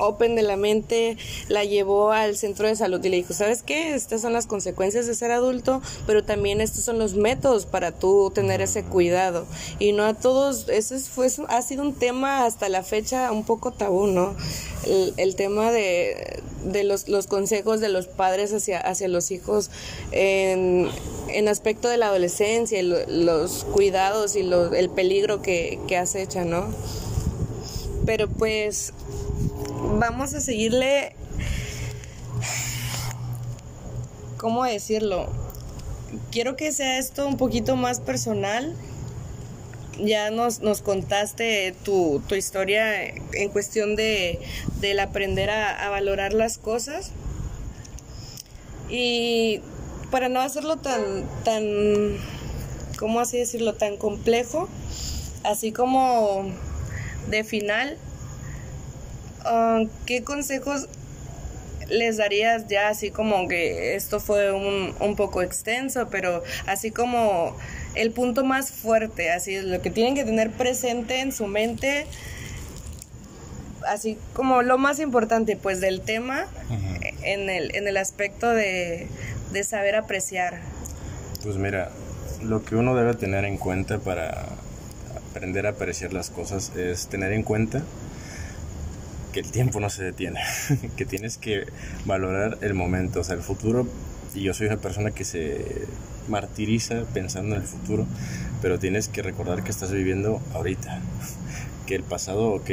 open 0.00 0.34
de 0.34 0.42
la 0.42 0.56
mente, 0.56 1.16
la 1.48 1.64
llevó 1.64 2.12
al 2.12 2.36
centro 2.36 2.66
de 2.66 2.76
salud 2.76 3.04
y 3.04 3.08
le 3.08 3.16
dijo, 3.18 3.32
¿sabes 3.32 3.62
qué? 3.62 3.94
Estas 3.94 4.20
son 4.20 4.32
las 4.32 4.46
consecuencias 4.46 5.06
de 5.06 5.14
ser 5.14 5.30
adulto, 5.30 5.82
pero 6.06 6.24
también 6.24 6.60
estos 6.60 6.84
son 6.84 6.98
los 6.98 7.14
métodos 7.14 7.66
para 7.66 7.92
tú 7.92 8.30
tener 8.34 8.60
ese 8.60 8.82
cuidado. 8.82 9.46
Y 9.78 9.92
no 9.92 10.04
a 10.04 10.14
todos, 10.14 10.68
eso 10.68 10.98
fue, 10.98 11.28
ha 11.48 11.62
sido 11.62 11.82
un 11.82 11.94
tema 11.94 12.44
hasta 12.44 12.68
la 12.68 12.82
fecha 12.82 13.30
un 13.32 13.44
poco 13.44 13.72
tabú, 13.72 14.06
¿no? 14.06 14.34
El, 15.16 15.36
tema 15.36 15.70
de, 15.70 16.42
de 16.64 16.84
los, 16.84 17.08
los, 17.08 17.26
consejos 17.26 17.80
de 17.80 17.90
los 17.90 18.06
padres 18.06 18.52
hacia, 18.52 18.80
hacia 18.80 19.08
los 19.08 19.30
hijos 19.30 19.70
en, 20.10 20.88
en 21.28 21.48
aspecto 21.48 21.88
de 21.88 21.98
la 21.98 22.06
adolescencia, 22.06 22.82
los 22.82 23.64
cuidados 23.64 24.36
y 24.36 24.40
el 24.40 24.90
peligro 24.90 25.42
que, 25.42 25.78
que 25.86 25.96
acecha, 25.96 26.44
¿no? 26.44 26.68
Pero 28.06 28.28
pues 28.28 28.92
vamos 29.98 30.34
a 30.34 30.40
seguirle, 30.40 31.14
¿cómo 34.36 34.64
decirlo? 34.64 35.28
Quiero 36.30 36.56
que 36.56 36.72
sea 36.72 36.98
esto 36.98 37.26
un 37.26 37.36
poquito 37.36 37.76
más 37.76 38.00
personal. 38.00 38.74
Ya 39.98 40.30
nos, 40.30 40.60
nos 40.60 40.80
contaste 40.80 41.74
tu, 41.84 42.22
historia 42.34 43.02
en 43.06 43.50
cuestión 43.50 43.96
de, 43.96 44.40
del 44.80 44.98
aprender 45.00 45.50
a, 45.50 45.86
a 45.86 45.90
valorar 45.90 46.32
las 46.32 46.58
cosas. 46.58 47.12
Y 48.88 49.60
para 50.10 50.28
no 50.28 50.40
hacerlo 50.40 50.76
tan, 50.78 51.28
tan, 51.44 52.16
¿cómo 52.98 53.20
así 53.20 53.38
decirlo? 53.38 53.74
Tan 53.74 53.96
complejo, 53.96 54.68
así 55.44 55.70
como 55.70 56.50
de 57.28 57.44
final, 57.44 57.98
Ah, 59.44 59.82
¿qué 60.06 60.22
consejos 60.22 60.88
les 61.88 62.18
darías 62.18 62.68
ya 62.68 62.88
así 62.88 63.10
como 63.10 63.48
que 63.48 63.96
esto 63.96 64.20
fue 64.20 64.52
un, 64.52 64.94
un, 65.00 65.16
poco 65.16 65.42
extenso, 65.42 66.08
pero 66.08 66.42
así 66.66 66.90
como 66.90 67.56
el 67.94 68.12
punto 68.12 68.44
más 68.44 68.70
fuerte, 68.70 69.30
así 69.30 69.56
es 69.56 69.64
lo 69.64 69.82
que 69.82 69.90
tienen 69.90 70.14
que 70.14 70.24
tener 70.24 70.50
presente 70.52 71.20
en 71.20 71.32
su 71.32 71.46
mente, 71.46 72.06
así 73.88 74.16
como 74.34 74.62
lo 74.62 74.78
más 74.78 75.00
importante 75.00 75.56
pues 75.56 75.80
del 75.80 76.00
tema 76.00 76.46
en, 77.22 77.50
el, 77.50 77.74
en 77.74 77.88
el 77.88 77.96
aspecto 77.96 78.48
de, 78.48 79.08
de 79.52 79.64
saber 79.64 79.96
apreciar. 79.96 80.60
Pues 81.42 81.56
mira, 81.56 81.90
lo 82.42 82.64
que 82.64 82.76
uno 82.76 82.94
debe 82.94 83.14
tener 83.14 83.44
en 83.44 83.56
cuenta 83.56 83.98
para 83.98 84.46
aprender 85.30 85.66
a 85.66 85.70
apreciar 85.70 86.12
las 86.12 86.30
cosas 86.30 86.74
es 86.76 87.08
tener 87.08 87.32
en 87.32 87.42
cuenta 87.42 87.82
que 89.32 89.40
el 89.40 89.50
tiempo 89.50 89.80
no 89.80 89.90
se 89.90 90.04
detiene, 90.04 90.40
que 90.96 91.04
tienes 91.04 91.38
que 91.38 91.66
valorar 92.04 92.58
el 92.60 92.74
momento, 92.74 93.20
o 93.20 93.24
sea, 93.24 93.36
el 93.36 93.42
futuro. 93.42 93.86
Y 94.34 94.42
yo 94.42 94.54
soy 94.54 94.68
una 94.68 94.76
persona 94.76 95.10
que 95.10 95.24
se 95.24 95.86
martiriza 96.28 97.02
pensando 97.12 97.56
en 97.56 97.62
el 97.62 97.66
futuro, 97.66 98.06
pero 98.62 98.78
tienes 98.78 99.08
que 99.08 99.22
recordar 99.22 99.64
que 99.64 99.70
estás 99.70 99.90
viviendo 99.90 100.40
ahorita, 100.54 101.00
que 101.86 101.96
el 101.96 102.02
pasado, 102.02 102.50
ok, 102.52 102.70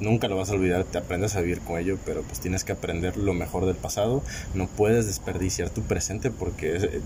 nunca 0.00 0.28
lo 0.28 0.36
vas 0.36 0.50
a 0.50 0.54
olvidar, 0.54 0.84
te 0.84 0.98
aprendes 0.98 1.36
a 1.36 1.40
vivir 1.40 1.60
con 1.60 1.78
ello, 1.78 1.98
pero 2.04 2.22
pues 2.22 2.40
tienes 2.40 2.64
que 2.64 2.72
aprender 2.72 3.16
lo 3.16 3.34
mejor 3.34 3.66
del 3.66 3.76
pasado, 3.76 4.22
no 4.54 4.66
puedes 4.66 5.06
desperdiciar 5.06 5.70
tu 5.70 5.82
presente 5.82 6.30
porque 6.30 6.76
eh, 6.76 7.00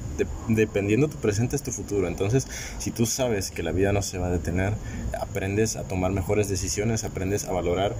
dependiendo 0.48 1.08
tu 1.08 1.16
presente 1.16 1.56
es 1.56 1.62
tu 1.62 1.72
futuro, 1.72 2.08
entonces 2.08 2.46
si 2.78 2.90
tú 2.90 3.06
sabes 3.06 3.50
que 3.50 3.62
la 3.62 3.72
vida 3.72 3.92
no 3.92 4.02
se 4.02 4.18
va 4.18 4.28
a 4.28 4.30
detener, 4.30 4.74
aprendes 5.20 5.76
a 5.76 5.84
tomar 5.84 6.12
mejores 6.12 6.48
decisiones, 6.48 7.04
aprendes 7.04 7.44
a 7.44 7.52
valorar 7.52 7.94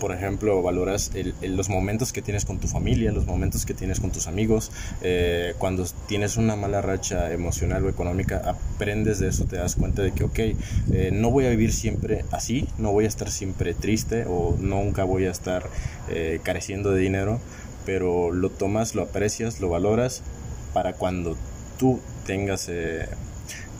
por 0.00 0.12
ejemplo, 0.12 0.62
valoras 0.62 1.12
los 1.42 1.68
momentos 1.68 2.12
que 2.12 2.22
tienes 2.22 2.44
con 2.44 2.58
tu 2.58 2.68
familia, 2.68 3.12
los 3.12 3.26
momentos 3.26 3.64
que 3.64 3.74
tienes 3.74 4.00
con 4.00 4.10
tus 4.10 4.26
amigos. 4.26 4.70
Eh, 5.02 5.54
cuando 5.58 5.84
tienes 6.06 6.36
una 6.36 6.56
mala 6.56 6.82
racha 6.82 7.32
emocional 7.32 7.84
o 7.84 7.88
económica, 7.88 8.42
aprendes 8.44 9.18
de 9.18 9.28
eso, 9.28 9.44
te 9.44 9.56
das 9.56 9.76
cuenta 9.76 10.02
de 10.02 10.12
que, 10.12 10.24
ok, 10.24 10.38
eh, 10.38 11.10
no 11.12 11.30
voy 11.30 11.46
a 11.46 11.50
vivir 11.50 11.72
siempre 11.72 12.24
así, 12.30 12.68
no 12.78 12.92
voy 12.92 13.04
a 13.04 13.08
estar 13.08 13.30
siempre 13.30 13.74
triste 13.74 14.24
o 14.26 14.56
nunca 14.58 15.04
voy 15.04 15.26
a 15.26 15.30
estar 15.30 15.68
eh, 16.10 16.40
careciendo 16.42 16.90
de 16.90 17.00
dinero, 17.00 17.40
pero 17.86 18.30
lo 18.30 18.50
tomas, 18.50 18.94
lo 18.94 19.02
aprecias, 19.02 19.60
lo 19.60 19.68
valoras 19.68 20.22
para 20.72 20.94
cuando 20.94 21.36
tú 21.78 22.00
tengas 22.26 22.68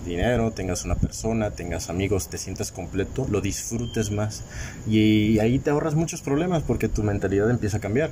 dinero, 0.05 0.51
tengas 0.53 0.85
una 0.85 0.95
persona, 0.95 1.51
tengas 1.51 1.91
amigos, 1.91 2.29
te 2.29 2.39
sientas 2.39 2.73
completo, 2.73 3.27
lo 3.31 3.41
disfrutes 3.41 4.11
más. 4.11 4.43
Y 4.87 5.39
ahí 5.39 5.59
te 5.59 5.71
ahorras 5.71 5.95
muchos 5.95 6.23
problemas 6.23 6.63
porque 6.63 6.89
tu 6.89 7.03
mentalidad 7.03 7.51
empieza 7.51 7.79
a 7.79 7.81
cambiar. 7.81 8.11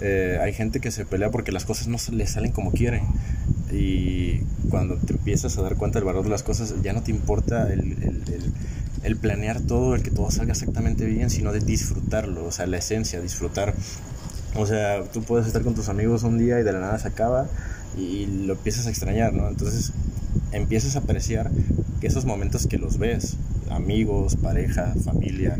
Eh, 0.00 0.38
hay 0.40 0.52
gente 0.54 0.80
que 0.80 0.90
se 0.90 1.04
pelea 1.04 1.30
porque 1.30 1.52
las 1.52 1.64
cosas 1.64 1.86
no 1.86 1.98
le 2.12 2.26
salen 2.26 2.52
como 2.52 2.72
quieren. 2.72 3.02
Y 3.70 4.40
cuando 4.70 4.96
te 4.96 5.12
empiezas 5.12 5.56
a 5.58 5.62
dar 5.62 5.76
cuenta 5.76 5.98
del 5.98 6.06
valor 6.06 6.24
de 6.24 6.30
las 6.30 6.42
cosas, 6.42 6.74
ya 6.82 6.92
no 6.92 7.02
te 7.02 7.10
importa 7.10 7.72
el, 7.72 7.80
el, 7.80 8.52
el 9.02 9.16
planear 9.16 9.60
todo, 9.60 9.94
el 9.94 10.02
que 10.02 10.10
todo 10.10 10.30
salga 10.30 10.52
exactamente 10.52 11.04
bien, 11.04 11.30
sino 11.30 11.52
de 11.52 11.60
disfrutarlo, 11.60 12.44
o 12.44 12.52
sea, 12.52 12.66
la 12.66 12.78
esencia, 12.78 13.20
disfrutar. 13.20 13.74
O 14.56 14.66
sea, 14.66 15.04
tú 15.04 15.22
puedes 15.22 15.46
estar 15.46 15.62
con 15.62 15.74
tus 15.74 15.88
amigos 15.88 16.22
un 16.24 16.38
día 16.38 16.58
y 16.58 16.62
de 16.62 16.72
la 16.72 16.80
nada 16.80 16.98
se 16.98 17.08
acaba 17.08 17.46
y 17.96 18.26
lo 18.26 18.54
empiezas 18.54 18.86
a 18.86 18.90
extrañar, 18.90 19.32
¿no? 19.32 19.48
Entonces 19.48 19.92
empiezas 20.52 20.96
a 20.96 21.00
apreciar 21.00 21.50
que 22.00 22.06
esos 22.06 22.24
momentos 22.24 22.66
que 22.66 22.78
los 22.78 22.98
ves, 22.98 23.36
amigos, 23.70 24.36
pareja, 24.36 24.94
familia, 25.04 25.56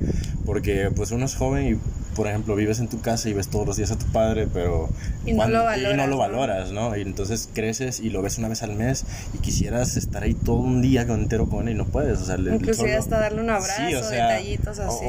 porque 0.46 0.90
pues 0.94 1.10
uno 1.10 1.26
es 1.26 1.34
joven 1.34 1.74
y 1.74 1.78
por 2.16 2.26
ejemplo 2.26 2.56
vives 2.56 2.80
en 2.80 2.88
tu 2.88 3.00
casa 3.00 3.28
y 3.28 3.32
ves 3.32 3.48
todos 3.48 3.66
los 3.66 3.76
días 3.76 3.90
a 3.92 3.98
tu 3.98 4.06
padre, 4.06 4.48
pero 4.52 4.88
y 5.24 5.32
no, 5.32 5.48
lo, 5.48 5.64
valoras, 5.64 5.94
y 5.94 5.96
no 5.96 6.06
lo 6.06 6.18
valoras, 6.18 6.72
¿no? 6.72 6.96
Y 6.96 7.02
entonces 7.02 7.48
creces 7.52 8.00
y 8.00 8.10
lo 8.10 8.20
ves 8.20 8.38
una 8.38 8.48
vez 8.48 8.62
al 8.62 8.74
mes 8.74 9.04
y 9.34 9.38
quisieras 9.38 9.96
estar 9.96 10.22
ahí 10.24 10.34
todo 10.34 10.56
un 10.56 10.82
día 10.82 11.02
entero 11.02 11.48
con 11.48 11.68
él 11.68 11.74
y 11.74 11.76
no 11.76 11.86
puedes, 11.86 12.18
o 12.20 12.24
sea, 12.24 12.36
inclusive 12.38 12.96
hasta 12.96 13.20
darle 13.20 13.42
un 13.42 13.50
abrazo, 13.50 14.10
detallitos 14.10 14.78
así. 14.78 15.04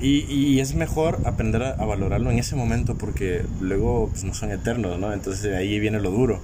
y, 0.00 0.26
y, 0.28 0.60
es 0.60 0.74
mejor 0.74 1.20
aprender 1.24 1.62
a, 1.62 1.84
valorarlo 1.84 2.30
en 2.30 2.38
ese 2.38 2.56
momento 2.56 2.96
porque 2.96 3.44
luego 3.60 4.08
pues, 4.10 4.24
no 4.24 4.34
son 4.34 4.50
eternos, 4.50 4.98
¿no? 4.98 5.12
Entonces 5.12 5.54
ahí 5.54 5.78
viene 5.78 6.00
lo 6.00 6.10
duro 6.10 6.40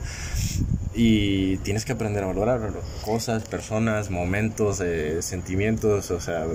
y 0.94 1.57
tienes 1.59 1.85
que 1.85 1.92
aprender 1.92 2.24
a 2.24 2.26
valorar 2.26 2.72
cosas, 3.05 3.44
personas, 3.44 4.11
momentos, 4.11 4.81
eh, 4.81 5.22
sentimientos, 5.22 6.11
o 6.11 6.20
sea... 6.20 6.46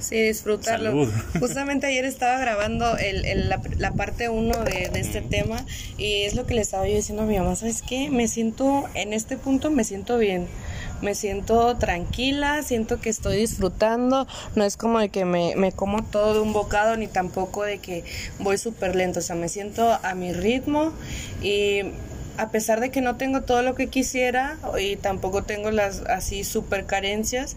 Sí, 0.00 0.18
disfrutarlo. 0.22 0.90
Salud. 0.90 1.12
Justamente 1.40 1.86
ayer 1.86 2.06
estaba 2.06 2.38
grabando 2.38 2.96
el, 2.96 3.26
el- 3.26 3.48
la, 3.50 3.60
la 3.76 3.90
parte 3.92 4.30
1 4.30 4.64
de, 4.64 4.88
de 4.88 5.00
este 5.00 5.20
tema 5.20 5.66
y 5.98 6.22
es 6.22 6.34
lo 6.34 6.46
que 6.46 6.54
le 6.54 6.62
estaba 6.62 6.88
yo 6.88 6.94
diciendo 6.94 7.24
a 7.24 7.26
mi 7.26 7.36
mamá, 7.36 7.54
¿sabes 7.54 7.82
qué? 7.82 8.08
Me 8.10 8.26
siento, 8.26 8.84
en 8.94 9.12
este 9.12 9.36
punto 9.36 9.70
me 9.70 9.84
siento 9.84 10.16
bien. 10.16 10.46
Me 11.02 11.14
siento 11.14 11.76
tranquila, 11.76 12.62
siento 12.62 13.00
que 13.00 13.10
estoy 13.10 13.38
disfrutando, 13.38 14.26
no 14.54 14.64
es 14.64 14.76
como 14.78 14.98
de 15.00 15.08
que 15.10 15.24
me, 15.26 15.54
me 15.56 15.72
como 15.72 16.02
todo 16.04 16.32
de 16.34 16.40
un 16.40 16.52
bocado, 16.54 16.96
ni 16.96 17.06
tampoco 17.06 17.64
de 17.64 17.78
que 17.78 18.04
voy 18.38 18.56
súper 18.58 18.96
lento, 18.96 19.18
o 19.18 19.22
sea, 19.22 19.34
me 19.36 19.48
siento 19.48 19.98
a 20.02 20.14
mi 20.14 20.32
ritmo 20.32 20.92
y 21.42 21.80
a 22.40 22.48
pesar 22.48 22.80
de 22.80 22.90
que 22.90 23.02
no 23.02 23.16
tengo 23.16 23.42
todo 23.42 23.60
lo 23.60 23.74
que 23.74 23.88
quisiera 23.88 24.56
y 24.80 24.96
tampoco 24.96 25.42
tengo 25.42 25.70
las 25.70 26.00
así 26.00 26.42
super 26.42 26.86
carencias, 26.86 27.56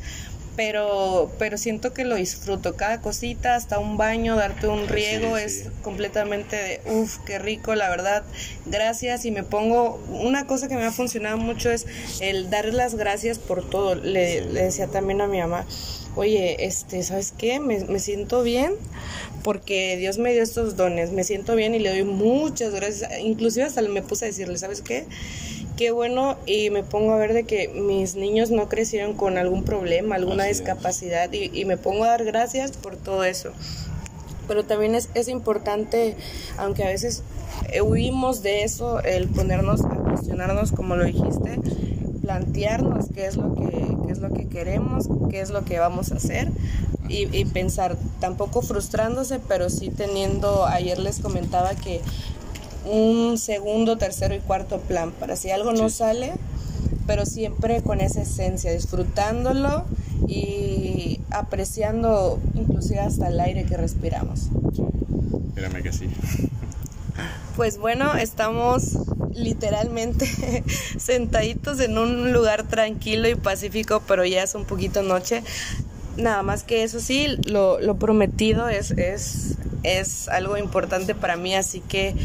pero 0.55 1.31
pero 1.39 1.57
siento 1.57 1.93
que 1.93 2.05
lo 2.05 2.15
disfruto. 2.15 2.75
Cada 2.75 3.01
cosita 3.01 3.55
hasta 3.55 3.79
un 3.79 3.97
baño 3.97 4.35
darte 4.35 4.67
un 4.67 4.87
riego 4.87 5.37
sí. 5.37 5.43
es 5.43 5.69
completamente 5.81 6.55
de 6.55 6.81
uff 6.85 7.17
qué 7.25 7.39
rico 7.39 7.75
la 7.75 7.89
verdad 7.89 8.23
gracias 8.65 9.25
y 9.25 9.31
me 9.31 9.43
pongo 9.43 9.95
una 10.09 10.47
cosa 10.47 10.67
que 10.67 10.75
me 10.75 10.85
ha 10.85 10.91
funcionado 10.91 11.37
mucho 11.37 11.71
es 11.71 11.85
el 12.21 12.49
dar 12.49 12.73
las 12.73 12.95
gracias 12.95 13.39
por 13.39 13.67
todo. 13.69 13.95
Le, 13.95 14.41
le 14.41 14.63
decía 14.63 14.87
también 14.87 15.21
a 15.21 15.27
mi 15.27 15.39
mamá 15.39 15.65
oye 16.15 16.65
este 16.65 17.03
sabes 17.03 17.33
qué 17.37 17.59
me, 17.59 17.79
me 17.85 17.99
siento 17.99 18.43
bien 18.43 18.73
porque 19.43 19.97
Dios 19.97 20.17
me 20.17 20.31
dio 20.33 20.43
estos 20.43 20.75
dones 20.75 21.11
me 21.11 21.23
siento 21.23 21.55
bien 21.55 21.75
y 21.75 21.79
le 21.79 21.89
doy 21.89 22.03
muchas 22.03 22.73
gracias 22.73 23.19
inclusive 23.19 23.65
hasta 23.65 23.81
me 23.81 24.01
puse 24.01 24.25
a 24.25 24.27
decirle 24.27 24.57
sabes 24.57 24.81
qué 24.81 25.05
qué 25.77 25.91
bueno 25.91 26.37
y 26.45 26.69
me 26.69 26.83
pongo 26.83 27.13
a 27.13 27.17
ver 27.17 27.33
de 27.33 27.43
que 27.43 27.67
mis 27.69 28.15
niños 28.15 28.51
no 28.51 28.69
crecieron 28.69 29.13
con 29.13 29.37
algún 29.37 29.63
problema, 29.63 30.15
alguna 30.15 30.43
Así 30.43 30.53
discapacidad 30.53 31.31
y, 31.31 31.49
y 31.53 31.65
me 31.65 31.77
pongo 31.77 32.03
a 32.03 32.09
dar 32.09 32.23
gracias 32.23 32.71
por 32.71 32.95
todo 32.95 33.23
eso. 33.23 33.51
Pero 34.47 34.65
también 34.65 34.93
es, 34.95 35.09
es 35.13 35.29
importante, 35.29 36.15
aunque 36.57 36.83
a 36.83 36.87
veces 36.87 37.23
huimos 37.83 38.43
de 38.43 38.63
eso, 38.63 39.01
el 39.01 39.27
ponernos 39.27 39.83
a 39.85 39.95
cuestionarnos, 39.95 40.71
como 40.71 40.95
lo 40.95 41.05
dijiste, 41.05 41.59
plantearnos 42.21 43.07
qué 43.13 43.25
es 43.25 43.37
lo 43.37 43.53
que, 43.55 43.97
qué 44.05 44.11
es 44.11 44.19
lo 44.19 44.29
que 44.29 44.47
queremos, 44.47 45.07
qué 45.29 45.41
es 45.41 45.49
lo 45.49 45.65
que 45.65 45.79
vamos 45.79 46.11
a 46.11 46.15
hacer 46.15 46.49
y, 47.09 47.27
y 47.37 47.45
pensar, 47.45 47.97
tampoco 48.19 48.61
frustrándose, 48.61 49.39
pero 49.39 49.69
sí 49.69 49.89
teniendo, 49.89 50.65
ayer 50.65 50.99
les 50.99 51.19
comentaba 51.19 51.75
que 51.75 52.01
un 52.85 53.37
segundo, 53.37 53.97
tercero 53.97 54.35
y 54.35 54.39
cuarto 54.39 54.79
plan 54.79 55.11
para 55.11 55.35
si 55.35 55.51
algo 55.51 55.71
no 55.73 55.89
Sí. 55.89 55.97
sale, 55.97 56.33
pero 57.07 57.25
siempre 57.25 57.81
con 57.81 58.01
esa 58.01 58.21
esencia, 58.21 58.71
disfrutándolo 58.71 59.85
y 60.27 61.19
apreciando 61.31 62.39
inclusive 62.55 62.99
hasta 62.99 63.27
el 63.27 63.39
aire 63.39 63.65
que 63.65 63.77
respiramos. 63.77 64.49
Créeme 65.55 65.81
que 65.83 65.93
sí. 65.93 66.07
Pues 67.55 67.77
bueno, 67.77 68.15
estamos 68.15 68.97
literalmente 69.35 70.25
sentaditos 70.97 71.79
en 71.81 71.99
un 71.99 72.33
lugar 72.33 72.63
tranquilo 72.63 73.29
y 73.29 73.35
pacífico, 73.35 74.01
pero 74.07 74.25
ya 74.25 74.41
es 74.41 74.55
un 74.55 74.65
poquito 74.65 75.03
noche. 75.03 75.43
Nada 76.17 76.41
más 76.41 76.63
que 76.63 76.81
eso 76.81 76.99
sí, 76.99 77.27
lo, 77.45 77.79
lo 77.79 77.97
prometido 77.97 78.69
es, 78.69 78.89
es, 78.91 79.57
es 79.83 80.27
algo 80.29 80.57
importante 80.57 81.13
para 81.13 81.35
mí, 81.37 81.53
así 81.53 81.79
que 81.81 82.15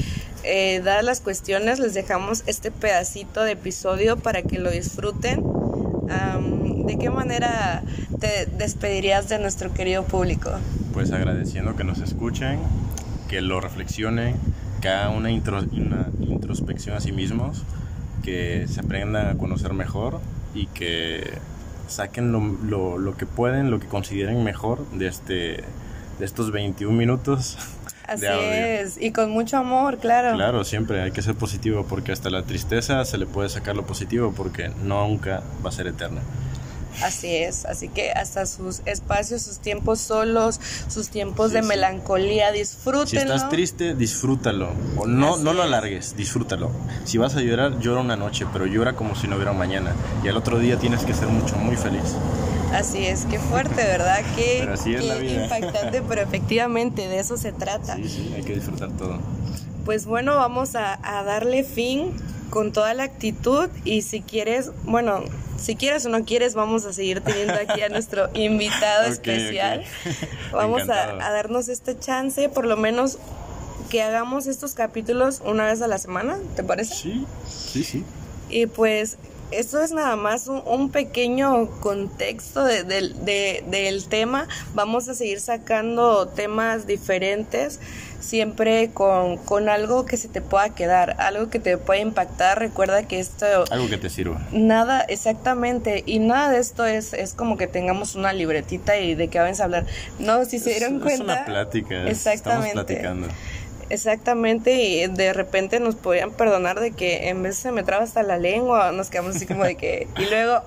eh, 0.49 0.81
dadas 0.83 1.05
las 1.05 1.21
cuestiones, 1.21 1.79
les 1.79 1.95
dejamos 1.95 2.43
este 2.47 2.71
pedacito 2.71 3.43
de 3.45 3.53
episodio 3.53 4.17
para 4.17 4.43
que 4.43 4.59
lo 4.59 4.71
disfruten. 4.71 5.45
Am, 6.11 6.87
¿De 6.87 6.97
qué 6.99 7.11
manera 7.11 7.83
te 8.19 8.47
despedirías 8.57 9.29
de 9.29 9.39
nuestro 9.39 9.73
querido 9.75 10.05
público? 10.05 10.51
Pues 10.95 11.13
agradeciendo 11.13 11.77
que 11.77 11.85
nos 11.85 11.99
escuchen, 12.01 12.61
que 13.29 13.43
lo 13.43 13.61
reflexionen, 13.61 14.37
que 14.81 14.89
hagan 14.89 15.15
una, 15.15 15.31
intro- 15.31 15.69
una 15.71 16.09
introspección 16.21 16.97
a 16.97 17.01
sí 17.01 17.13
mismos, 17.13 17.63
que 18.25 18.67
se 18.69 18.81
aprendan 18.81 19.29
a 19.29 19.39
conocer 19.39 19.75
mejor 19.75 20.19
y 20.55 20.67
que 20.69 21.31
saquen 21.89 22.33
lo- 22.33 22.97
lo 22.99 23.17
que 23.17 23.27
pueden, 23.27 23.71
lo 23.71 23.79
que 23.81 23.87
consideren 23.87 24.43
mejor 24.45 24.89
de, 24.93 25.09
este, 25.09 25.65
de 26.19 26.25
estos 26.25 26.51
21 26.53 26.97
minutos 26.97 27.57
Así 28.07 28.25
es, 28.27 28.97
y 28.99 29.13
con 29.13 29.31
mucho 29.31 29.59
amor, 29.59 29.99
claro. 29.99 30.35
Claro, 30.35 30.65
siempre 30.65 31.03
hay 31.03 31.11
que 31.11 31.21
ser 31.21 31.35
positivo 31.35 31.85
porque 31.87 32.11
hasta 32.11 32.31
la 32.31 32.43
tristeza 32.43 33.05
se 33.05 33.19
le 33.19 33.27
puede 33.27 33.51
sacar 33.51 33.77
lo 33.77 33.85
positivo 33.85 34.33
porque 34.35 34.71
nunca 34.83 35.43
va 35.63 35.69
a 35.69 35.73
ser 35.73 35.89
eterna. 35.89 36.23
Así 37.03 37.29
es, 37.37 37.67
así 37.67 37.91
que 37.91 38.11
hasta 38.13 38.47
sus 38.47 38.81
espacios, 38.87 39.43
sus 39.43 39.59
tiempos 39.59 40.01
solos, 40.01 40.59
sus 40.89 41.11
tiempos 41.11 41.51
Sí, 41.51 41.57
de 41.59 41.63
sí. 41.63 41.69
melancolía, 41.69 42.51
Si 42.51 42.59
disfrútenlo. 42.61 43.35
estás 43.35 43.51
triste, 43.51 43.95
disfrútalo. 43.95 44.71
O 44.97 45.07
no, 45.07 45.35
Así 45.35 45.45
no 45.45 45.53
lo 45.53 45.61
es. 45.61 45.67
alargues, 45.67 46.17
disfrútalo. 46.17 46.71
Si 47.05 47.19
vas 47.19 47.37
a 47.37 47.41
llorar, 47.43 47.79
llora 47.79 48.01
una 48.01 48.17
noche, 48.17 48.47
pero 48.55 48.65
llora 48.65 48.95
como 48.95 49.15
si 49.17 49.29
no 49.29 49.37
hubiera 49.37 49.53
mañana. 49.53 49.93
Y 50.25 50.29
al 50.29 50.37
otro 50.39 50.59
día 50.59 50.79
tienes 50.79 51.05
que 51.05 51.13
ser 51.13 51.29
mucho, 51.29 51.57
muy 51.57 51.77
feliz. 51.77 52.17
Así 52.73 53.07
es, 53.07 53.25
qué 53.27 53.39
fuerte, 53.39 53.77
¿verdad? 53.77 54.21
Qué, 54.37 54.59
Pero 54.61 54.75
así 54.75 54.95
es 54.95 55.01
qué 55.01 55.07
la 55.07 55.15
vida. 55.17 55.45
impactante, 55.45 56.03
pero 56.03 56.21
efectivamente 56.21 57.09
de 57.09 57.19
eso 57.19 57.37
se 57.37 57.53
trata. 57.53 57.97
Sí, 57.97 58.09
sí, 58.09 58.33
hay 58.37 58.43
que 58.43 58.55
disfrutar 58.55 58.91
todo. 58.93 59.19
Pues 59.85 60.05
bueno, 60.05 60.37
vamos 60.37 60.75
a, 60.75 60.99
a 61.03 61.23
darle 61.25 61.65
fin 61.65 62.13
con 62.51 62.73
toda 62.73 62.95
la 62.95 63.05
actitud 63.05 63.69
y 63.85 64.03
si 64.03 64.21
quieres, 64.21 64.71
bueno, 64.85 65.23
si 65.59 65.77
quieres 65.77 66.07
o 66.07 66.09
no 66.09 66.25
quieres, 66.25 66.55
vamos 66.55 66.85
a 66.85 66.93
seguir 66.93 67.21
teniendo 67.21 67.55
aquí 67.55 67.83
a 67.83 67.89
nuestro 67.89 68.29
invitado 68.35 69.07
especial. 69.07 69.85
Vamos 70.53 70.89
a, 70.89 71.15
darnos 71.19 71.69
este 71.69 71.99
chance, 71.99 72.49
por 72.49 72.67
lo 72.67 72.77
menos 72.77 73.19
que 73.91 74.03
hagamos 74.03 74.47
estos 74.47 74.75
capítulos 74.75 75.41
una 75.45 75.65
vez 75.67 75.83
a 75.83 75.89
la 75.89 75.99
semana, 75.99 76.39
¿te 76.57 76.63
parece? 76.63 76.95
Sí, 76.95 77.27
sí, 77.49 77.85
sí. 77.85 78.05
Y 78.51 78.67
pues 78.67 79.19
esto 79.51 79.83
es 79.83 79.93
nada 79.93 80.17
más 80.17 80.47
un, 80.49 80.63
un 80.67 80.91
pequeño 80.91 81.69
contexto 81.81 82.65
de- 82.65 82.85
del- 82.85 83.25
de- 83.25 83.65
del 83.71 84.07
tema. 84.09 84.47
Vamos 84.75 85.09
a 85.09 85.15
seguir 85.15 85.41
sacando 85.41 86.29
temas 86.29 86.87
diferentes, 86.87 87.81
siempre 88.21 88.91
con, 88.93 89.37
con 89.39 89.69
algo 89.69 90.05
que 90.05 90.17
se 90.17 90.29
te 90.29 90.41
pueda 90.41 90.71
quedar, 90.71 91.17
algo 91.19 91.51
que 91.51 91.59
te 91.61 91.79
pueda 91.79 92.01
impactar. 92.01 92.59
Recuerda 92.59 93.03
que 93.07 93.21
esto... 93.21 93.47
Algo 93.71 93.89
que 93.89 93.97
te 93.99 94.11
sirva. 94.11 94.41
Nada, 94.53 95.01
exactamente, 95.03 96.03
y 96.07 96.19
nada 96.19 96.51
de 96.51 96.59
esto 96.59 96.85
es, 96.85 97.13
es 97.13 97.33
como 97.35 97.57
que 97.57 97.67
tengamos 97.67 98.15
una 98.15 98.33
libretita 98.33 98.99
y 98.99 99.15
de 99.15 99.29
que 99.29 99.39
vamos 99.39 99.61
a 99.61 99.65
hablar. 99.65 99.87
No, 100.19 100.45
si 100.45 100.59
se 100.59 100.71
dieron 100.71 100.97
es, 100.97 101.03
cuenta. 101.03 101.15
Es 101.15 101.21
una 101.39 101.45
plática. 101.45 102.09
Exactamente. 102.09 102.69
Estamos 102.71 102.85
platicando. 102.87 103.29
Exactamente, 103.91 104.75
y 104.75 105.07
de 105.07 105.33
repente 105.33 105.81
nos 105.81 105.95
podían 105.95 106.31
perdonar 106.31 106.79
de 106.79 106.93
que 106.93 107.29
en 107.31 107.43
vez 107.43 107.57
se 107.57 107.73
me 107.73 107.83
traba 107.83 108.05
hasta 108.05 108.23
la 108.23 108.37
lengua, 108.37 108.93
nos 108.93 109.09
quedamos 109.09 109.37
así 109.37 109.47
como 109.47 109.65
de 109.65 109.77
que, 109.77 110.09
y 110.19 110.27
luego, 110.27 110.63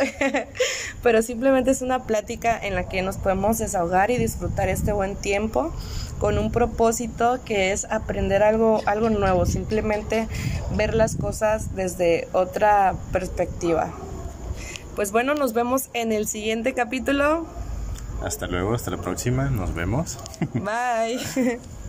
pero 1.04 1.22
simplemente 1.22 1.70
es 1.70 1.84
una 1.84 2.04
plática 2.04 2.60
en 2.60 2.74
la 2.74 2.90
que 2.90 3.04
nos 3.04 3.18
podemos 3.18 3.60
desahogar 3.60 4.10
y 4.10 4.18
disfrutar 4.18 4.70
este 4.70 4.92
buen 4.92 5.16
tiempo 5.16 5.72
con 6.20 6.38
un 6.38 6.52
propósito 6.52 7.40
que 7.46 7.72
es 7.72 7.86
aprender 7.86 8.44
algo, 8.44 8.82
algo 8.86 9.10
nuevo, 9.10 9.46
simplemente 9.46 10.28
ver 10.76 10.96
las 10.96 11.16
cosas 11.16 11.76
desde 11.76 12.28
otra 12.32 12.96
perspectiva. 13.12 13.92
Pues 14.96 15.12
bueno, 15.12 15.34
nos 15.36 15.54
vemos 15.54 15.90
en 15.94 16.12
el 16.12 16.28
siguiente 16.28 16.74
capítulo. 16.74 17.46
Hasta 18.24 18.46
luego, 18.48 18.74
hasta 18.74 18.92
la 18.92 18.98
próxima. 18.98 19.50
Nos 19.50 19.74
vemos. 19.74 20.20
Bye. 20.54 21.60